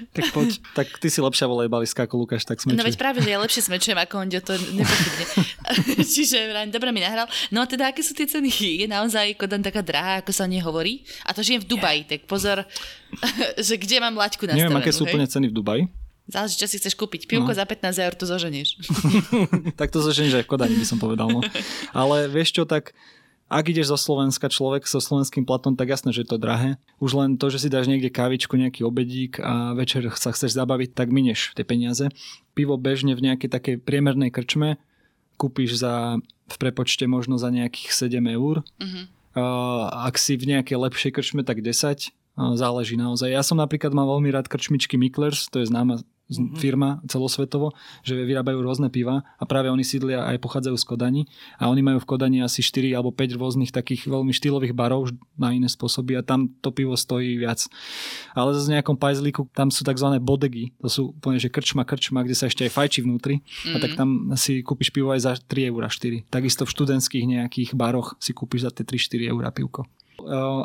[0.10, 0.50] tak poď.
[0.74, 3.62] Tak ty si lepšia volejbalistka ako Lukáš, tak sme No veď práve, že ja lepšie
[3.70, 5.26] smečujem ako onde, to nepochybne.
[6.18, 6.38] Čiže
[6.74, 7.30] dobre mi nahral.
[7.54, 8.50] No a teda, aké sú tie ceny?
[8.50, 11.06] Je naozaj Kodan taká drahá, ako sa o nej hovorí?
[11.28, 12.66] A to žijem v Dubaji, tak pozor,
[13.68, 15.84] že kde mám laťku na Neviem, aké sú úplne ceny v Dubaji.
[16.24, 17.28] Záleží, čo si chceš kúpiť.
[17.28, 17.58] Pivko No.
[17.58, 18.80] za 15 eur tu zoženieš.
[19.80, 21.28] tak to zoženieš aj v Kodani, by som povedal.
[21.28, 21.44] No.
[21.92, 22.96] Ale vieš čo, tak
[23.52, 26.80] ak ideš zo Slovenska človek so slovenským platom, tak jasné, že je to drahé.
[26.98, 30.96] Už len to, že si dáš niekde kávičku, nejaký obedík a večer sa chceš zabaviť,
[30.96, 32.08] tak minieš tie peniaze.
[32.56, 34.80] Pivo bežne v nejakej takej priemernej krčme
[35.36, 38.64] kúpiš za, v prepočte možno za nejakých 7 eur.
[38.80, 39.02] Mhm.
[39.34, 42.14] Uh, ak si v nejakej lepšej krčme, tak 10.
[42.38, 43.34] Uh, záleží naozaj.
[43.34, 46.56] Ja som napríklad mal veľmi rád krčmičky Miklers, to je známa z- Mhm.
[46.56, 51.22] firma celosvetovo, že vyrábajú rôzne piva a práve oni sídlia aj pochádzajú z Kodani
[51.60, 55.52] a oni majú v Kodani asi 4 alebo 5 rôznych takých veľmi štýlových barov na
[55.52, 57.68] iné spôsoby a tam to pivo stojí viac.
[58.34, 60.08] Ale v nejakom pajzlíku tam sú tzv.
[60.20, 64.00] bodegy, to sú úplne že krčma, krčma, kde sa ešte aj fajčí vnútri a tak
[64.00, 66.24] tam si kúpiš pivo aj za 3 eur 4.
[66.32, 69.84] Takisto v študentských nejakých baroch si kúpiš za tie 3-4 eur pivko.
[70.24, 70.64] Uh,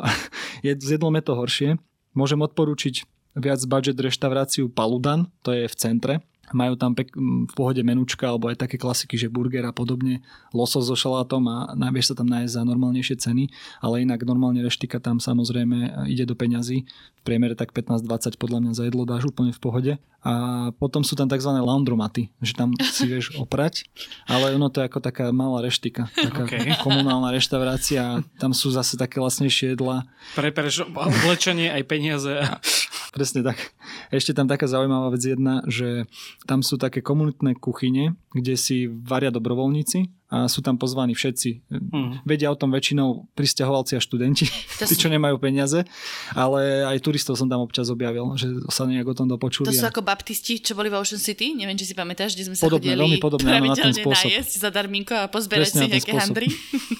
[0.63, 1.69] je, s jedlom je to horšie.
[2.15, 3.03] Môžem odporúčiť
[3.39, 6.13] viac budget reštauráciu Paludan, to je v centre.
[6.51, 10.19] Majú tam pek, v pohode menučka alebo aj také klasiky, že burger a podobne,
[10.51, 13.43] losos so šalátom a najvieš sa tam nájsť za normálnejšie ceny,
[13.79, 16.83] ale inak normálne reštika tam samozrejme ide do peňazí.
[17.19, 19.93] V priemere tak 15-20 podľa mňa za jedlo dáš úplne v pohode.
[20.19, 20.33] A
[20.75, 21.47] potom sú tam tzv.
[21.47, 23.87] laundromaty, že tam si vieš oprať,
[24.27, 26.71] ale ono to je ako taká malá reštika, taká Okay.
[26.81, 30.07] komunálna reštaurácia tam sú zase také lacnejšie jedlá.
[30.33, 32.33] Prepereš oblečenie aj peniaze.
[33.15, 33.73] Presne tak.
[34.13, 36.05] Ešte tam taká zaujímavá vec jedna, že
[36.41, 41.49] tam sú také komunitné kuchyne, kde si varia dobrovoľníci a sú tam pozvaní všetci.
[41.67, 42.21] Mhm.
[42.21, 44.45] Vedia o tom väčšinou pristahovalci a študenti,
[44.79, 45.83] To tí, čo nemajú peniaze,
[46.31, 49.65] ale aj turistov som tam občas objavil, že sa nejak o tom dopočuli.
[49.65, 51.51] To sú a- ako baptisti, čo boli v Ocean City?
[51.51, 54.29] Neviem, či si pamätáš, kde sme sa Podobné, chodili veľmi podobné, áno, na ten spôsob.
[54.29, 56.21] najesť za darminko a pozberať Presne si nejaké spôsob.
[56.23, 56.47] handry.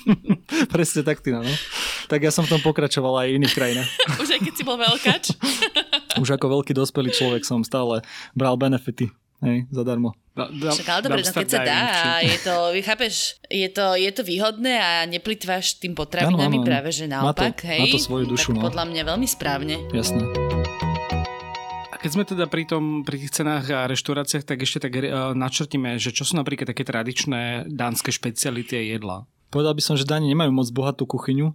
[0.73, 1.53] Presne tak, Tina, no.
[2.05, 3.89] Tak ja som v tom pokračoval aj v iných krajinách.
[4.21, 5.23] Už aj keď si bol veľkač.
[6.17, 8.01] Už ako veľký dospelý človek som stále
[8.33, 9.13] bral benefity.
[9.39, 10.11] Hej, zadarmo.
[10.35, 13.95] Da, da, Však ale dobre, no keď sa dá a je to, chápeš, je to,
[13.95, 16.67] je to výhodné a neplitváš tým potravinami, áno, áno.
[16.67, 17.79] práve že Má to- naopak, hej.
[17.79, 18.63] má to svoju dušu, tak no.
[18.67, 19.75] podľa mňa veľmi správne.
[19.95, 20.23] Jasné.
[21.91, 25.31] A keď sme teda pri, tom, pri tých cenách a reštauráciách, tak ešte tak uh,
[25.35, 29.17] načrtíme, že čo sú napríklad také tradičné dánske špeciality a jedla.
[29.51, 31.51] Povedal by som, že Dáni nemajú moc bohatú kuchyňu,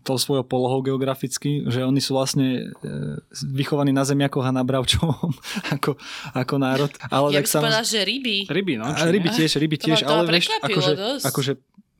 [0.00, 5.28] tou svojou polohou geograficky, že oni sú vlastne e, vychovaní na zemiakoch a na bravčovom
[5.76, 6.00] ako,
[6.32, 6.88] ako národ.
[7.06, 8.36] Ale ja by tak som samoz- povedala, že ryby.
[8.48, 8.84] Ryby, no?
[8.86, 11.24] A ryby tiež, ryby To tiež, to ale vieš, akože, dosť.
[11.28, 11.52] akože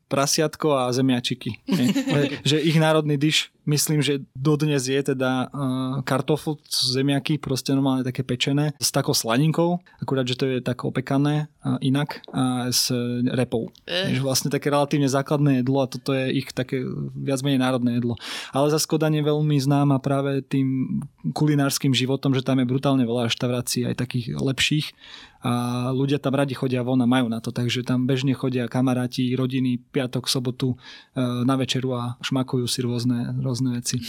[0.08, 1.58] prasiatko a zemiačiky.
[2.48, 8.20] Že ich národný dyš, myslím, že dodnes je teda uh, kartofl, zemiaky, proste normálne také
[8.20, 12.92] pečené, s takou slaninkou, akurát, že to je tak opekané uh, inak a s
[13.32, 13.72] repou.
[13.88, 14.16] Eh.
[14.16, 16.84] Je vlastne také relatívne základné jedlo a toto je ich také
[17.16, 18.20] viac menej národné jedlo.
[18.52, 21.00] Ale za Skodan je veľmi známa práve tým
[21.32, 24.86] kulinárskym životom, že tam je brutálne veľa reštaurácií, aj takých lepších
[25.44, 25.52] a
[25.92, 29.76] ľudia tam radi chodia von a majú na to, takže tam bežne chodia kamaráti, rodiny,
[29.92, 30.76] piatok, sobotu e,
[31.20, 34.00] na večeru a šmakujú si rôzne, rôzne veci.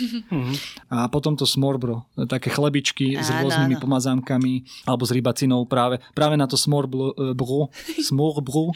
[0.87, 3.83] A potom to smorbro, také chlebičky s Áno, rôznymi áno.
[3.83, 5.99] pomazánkami alebo s rybacinou práve.
[6.15, 7.67] Práve na to smorbro, e, bro,
[7.99, 8.71] smorbro,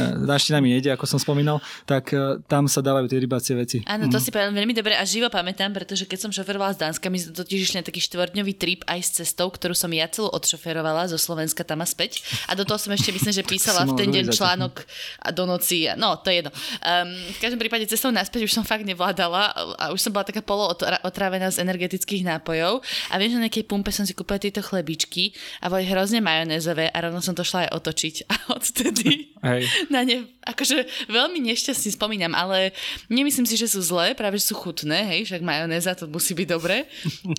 [0.00, 2.16] e, dáština mi nejde, ako som spomínal, tak
[2.48, 3.78] tam sa dávajú tie rybacie veci.
[3.84, 7.12] Áno, to si pamätám veľmi dobre a živo pamätám, pretože keď som šoferovala z Dánska,
[7.12, 10.32] my sme totiž išli na taký štvordňový trip aj s cestou, ktorú som ja celú
[10.32, 12.22] odšoferovala zo Slovenska tam a späť.
[12.46, 14.86] A do toho som ešte myslím, že písala v ten deň článok
[15.26, 15.90] a do noci.
[15.98, 16.54] No, to je jedno.
[16.54, 20.40] Um, v každom prípade cestou naspäť už som fakt nevládala a už som bola taká
[20.44, 20.70] polo
[21.02, 22.78] otrávená z energetických nápojov
[23.10, 26.94] a viem, že na nejakej pumpe som si kúpila tieto chlebičky a boli hrozne majonézové
[26.94, 28.14] a rovno som to šla aj otočiť.
[28.36, 29.64] A odtedy Hej.
[29.88, 32.70] na ne akože veľmi nešťastne spomínam, ale
[33.10, 36.46] nemyslím si, že sú zlé, práve že sú chutné, hej, však majonéza to musí byť
[36.46, 36.86] dobré.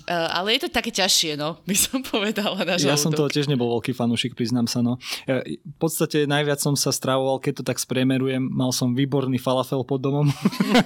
[0.04, 3.32] Uh, ale je to také ťažšie, no, by som povedala na Ja som toho žalúdok.
[3.32, 4.82] tiež nebol veľký fanúšik, priznám sa.
[4.82, 4.98] No.
[5.30, 9.86] Ja, v podstate najviac som sa stravoval, keď to tak spriemerujem, mal som výborný falafel
[9.86, 10.26] pod domom.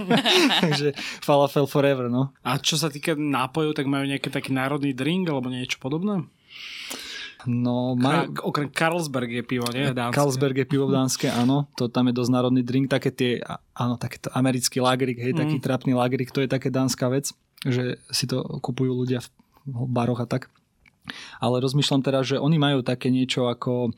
[0.65, 0.93] Takže
[1.25, 2.37] falafel forever, no.
[2.45, 6.29] A čo sa týka nápojov, tak majú nejaký taký národný drink alebo niečo podobné?
[7.43, 9.91] No, majú, Okrem Carlsberg je pivo, nie?
[9.91, 10.15] Dánske.
[10.15, 13.43] Carlsberg je pivo v Dánske, áno, to tam je dosť národný drink, také tie,
[13.75, 17.35] áno, takéto americký lagrik, hej, taký trapný lagrik, to je také dánska vec,
[17.67, 19.19] že si to kupujú ľudia
[19.67, 20.55] v baroch a tak.
[21.39, 23.91] Ale rozmýšľam teraz, že oni majú také niečo ako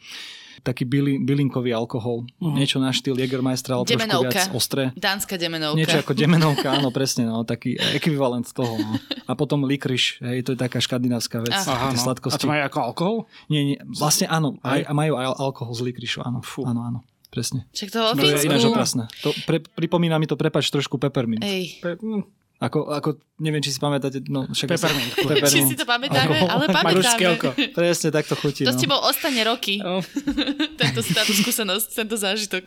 [0.65, 2.25] taký byli, bylinkový alkohol.
[2.41, 2.57] Uh-huh.
[2.57, 4.33] Niečo na štýl Jägermeistera, ale trošku Demenovka.
[4.33, 4.83] viac ostré.
[4.97, 5.77] Dánska demenovka.
[5.77, 8.81] Niečo ako demenovka, áno, presne, no, taký ekvivalent toho.
[8.81, 8.97] No.
[9.29, 11.93] A potom likriš, hej, to je taká škandinávska vec, Aha.
[11.93, 12.01] tie no.
[12.01, 12.41] A sladkosti.
[12.41, 13.17] to majú ako alkohol?
[13.53, 14.89] Nie, nie, vlastne áno, aj, Aj?
[14.89, 16.41] a majú aj alkohol z likrišu, áno.
[16.41, 16.65] Fú.
[16.65, 16.99] Áno, áno,
[17.29, 17.69] presne.
[17.77, 18.73] Však to ináč Fínsku.
[18.73, 19.05] otrasné.
[19.21, 21.45] To pre, pripomína mi to, prepač, trošku peppermint.
[21.45, 22.25] Ej, Pe- hm,
[22.65, 24.73] Ako, ako, neviem, či si pamätáte, no však...
[24.73, 25.13] Peppermint.
[25.21, 25.53] Peppermint.
[25.53, 26.49] či si to pamätáme, Alkohol.
[26.49, 27.29] ale pamätáme.
[27.77, 28.77] Presne, tak to chutí, To no.
[28.77, 30.01] s tebou ostane roky, No.
[30.81, 32.65] tento, táto skúsenosť, tento zážitok.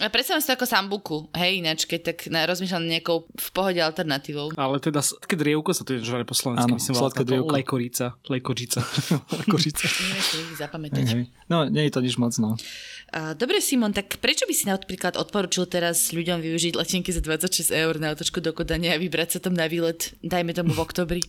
[0.00, 3.76] A predstavím si to ako sambuku, hej, ináč, keď tak na, rozmýšľam nejakou v pohode
[3.76, 4.48] alternatívou.
[4.56, 6.72] Ale teda sladké drievko sa to je žare po slovensky.
[6.72, 7.52] Áno, myslím, sladké drievko.
[7.52, 8.16] Lekorica.
[8.32, 8.80] Lekorica.
[9.52, 11.28] Hej, zapamätať.
[11.52, 12.56] No, nie je to nič moc, no.
[13.10, 17.98] Dobre, Simon, tak prečo by si napríklad odporučil teraz ľuďom využiť letenky za 26 eur
[17.98, 21.22] na otočku do Kodania a vybrať sa tam na výlet, dajme tomu v oktobri?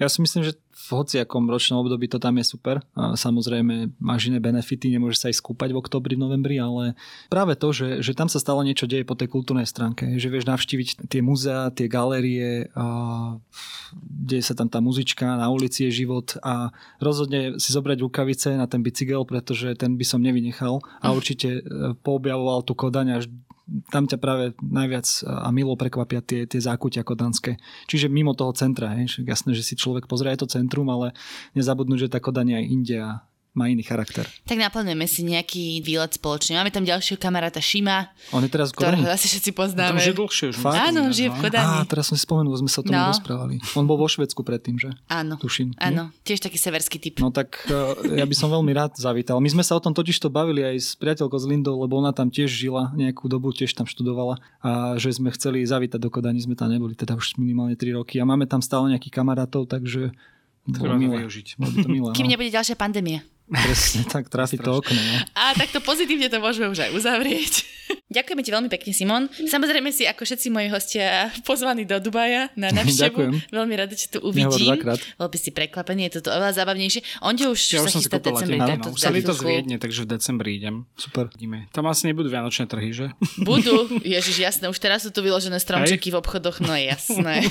[0.00, 2.80] Ja si myslím, že v hociakom ročnom období to tam je super.
[2.96, 6.96] A samozrejme máš iné benefity, nemôžeš sa aj skúpať v oktobri, v novembri, ale
[7.28, 10.08] práve to, že, že tam sa stále niečo deje po tej kultúrnej stránke.
[10.16, 12.84] Že vieš navštíviť tie muzea, tie galérie, a
[14.02, 18.64] deje sa tam tá muzička, na ulici je život a rozhodne si zobrať rukavice na
[18.64, 21.62] ten bicykel, pretože ten by som nevynechal a určite e,
[22.00, 23.24] poobjavoval tú Kodaň až
[23.90, 27.56] tam ťa práve najviac a milo prekvapia tie, tie zákutia kodanské.
[27.86, 31.14] Čiže mimo toho centra, hej, jasné, že si človek pozrie aj to centrum, ale
[31.54, 34.22] nezabudnúť, že tá Kodaň aj inde a má iný charakter.
[34.44, 36.54] Tak naplňujeme si nejaký výlet spoločne.
[36.54, 39.02] Máme tam ďalšieho kamaráta Šima, On je teraz v Kodani?
[39.04, 39.98] asi všetci poznáme.
[39.98, 40.46] už je dlhšie.
[40.48, 40.78] Už Fakt?
[40.80, 41.76] Áno, on žije v Á, Kodani.
[41.84, 43.10] teraz som si spomenul, sme sa o tom No.
[43.10, 43.58] rozprávali.
[43.74, 44.94] On bol vo Švedsku predtým, že?
[45.06, 45.72] Áno, Tuším.
[45.72, 45.82] nie?
[45.82, 47.18] áno, tiež taký severský typ.
[47.18, 49.36] No tak eh, ja by som veľmi rád zavítal.
[49.36, 52.10] My sme sa o tom totiž to bavili aj s priateľkou z Lindou, lebo ona
[52.10, 56.38] tam tiež žila nejakú dobu, tiež tam študovala a že sme chceli zavítať do Kodani,
[56.38, 60.14] sme tam neboli teda už minimálne 3 roky a máme tam stále nejakých kamarátov, takže
[60.62, 61.16] Treba to milé.
[61.20, 61.46] využiť.
[61.88, 62.30] Milé, Kým no.
[62.30, 63.24] nebude ďalšia pandémia.
[63.50, 64.94] Presne tak, trafi to okno.
[64.94, 65.14] No.
[65.34, 67.66] A takto pozitívne to môžeme už aj uzavrieť.
[68.16, 69.26] Ďakujeme ti veľmi pekne, Simon.
[69.30, 73.50] Samozrejme si, ako všetci moji hostia, pozvaní do Dubaja na návštevu.
[73.50, 74.70] Veľmi rada ťa tu uvidím.
[75.18, 77.22] by si prekvapený, je to oveľa zábavnejšie.
[77.26, 78.58] On ťa už Ja sa už som si chystá v kúpil decembri.
[78.58, 78.94] No.
[78.94, 80.86] za Sa mi to zviedne, takže v decembri idem.
[80.94, 81.30] Super.
[81.34, 81.66] Vidíme.
[81.74, 83.06] Tam asi nebudú vianočné trhy, že?
[83.48, 87.46] Budú, ježiš, jasné, už teraz sú tu vyložené stromčeky v obchodoch, no jasné.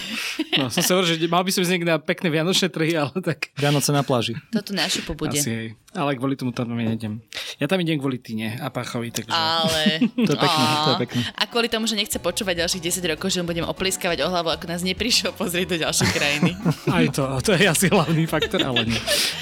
[0.56, 3.52] No, som sa hovoril, že mal by som niekde na pekné vianočné trhy, ale tak
[3.56, 4.36] Vianoce na pláži.
[4.52, 5.40] Toto našu pobude.
[5.40, 5.68] asi hej.
[6.00, 7.20] Ale kvôli tomu tam nejdem.
[7.60, 9.36] Ja tam idem kvôli Tine a Pachovi, takže...
[9.36, 10.00] Ale...
[10.30, 11.22] To je pekné, to je pekné.
[11.36, 14.54] A kvôli tomu, že nechce počúvať ďalších 10 rokov, že mu budem opliskávať o hlavu,
[14.54, 16.52] ako nás neprišiel pozrieť do ďalšej krajiny.
[16.96, 19.02] Aj to, to je asi hlavný faktor, ale nie.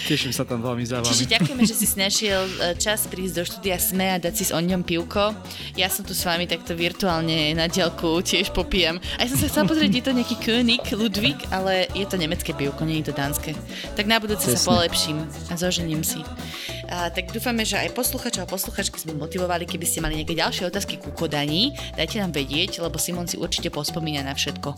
[0.09, 1.33] Teším sa tam veľmi za Čiže vami.
[1.37, 4.81] ďakujeme, že si našiel e, čas prísť do štúdia SME a dať si s ňom
[4.81, 5.35] pivko.
[5.77, 8.97] Ja som tu s vami takto virtuálne na diaľku tiež popíjam.
[9.19, 12.55] A ja som sa chcela pozrieť, je to nejaký König, Ludwig, ale je to nemecké
[12.55, 13.53] pivko, nie je to dánske.
[13.93, 16.23] Tak na budúce sa polepším a zožením si.
[16.87, 20.67] A, tak dúfame, že aj posluchačov a posluchačky sme motivovali, keby ste mali nejaké ďalšie
[20.67, 24.69] otázky ku kodaní, dajte nám vedieť, lebo Simon si určite pospomína na všetko.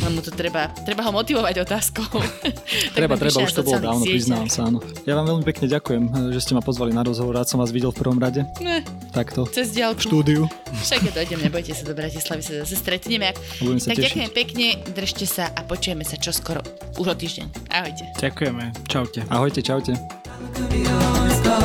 [0.00, 2.06] Len mu to treba, treba ho motivovať otázkou.
[2.96, 4.16] Treba, treba, už to bolo dávno, sieťach.
[4.16, 4.78] priznávam sa, áno.
[5.04, 6.02] Ja vám veľmi pekne ďakujem,
[6.32, 8.40] že ste ma pozvali na rozhovor, rád som vás videl v prvom rade.
[8.58, 8.80] Ne,
[9.12, 9.44] Takto.
[9.52, 10.00] cez V diaľku.
[10.00, 10.48] štúdiu.
[10.80, 13.36] Však ja dojdem, nebojte sa, do Bratislavy sa zase stretneme.
[13.60, 14.04] Budem sa tak tešiť.
[14.08, 14.66] ďakujem pekne,
[14.96, 16.64] držte sa a počujeme sa čoskoro,
[16.96, 17.46] už o týždeň.
[17.68, 18.04] Ahojte.
[18.16, 18.64] Ďakujeme.
[18.88, 19.20] Čaute.
[19.28, 21.15] Ahojte, čaute.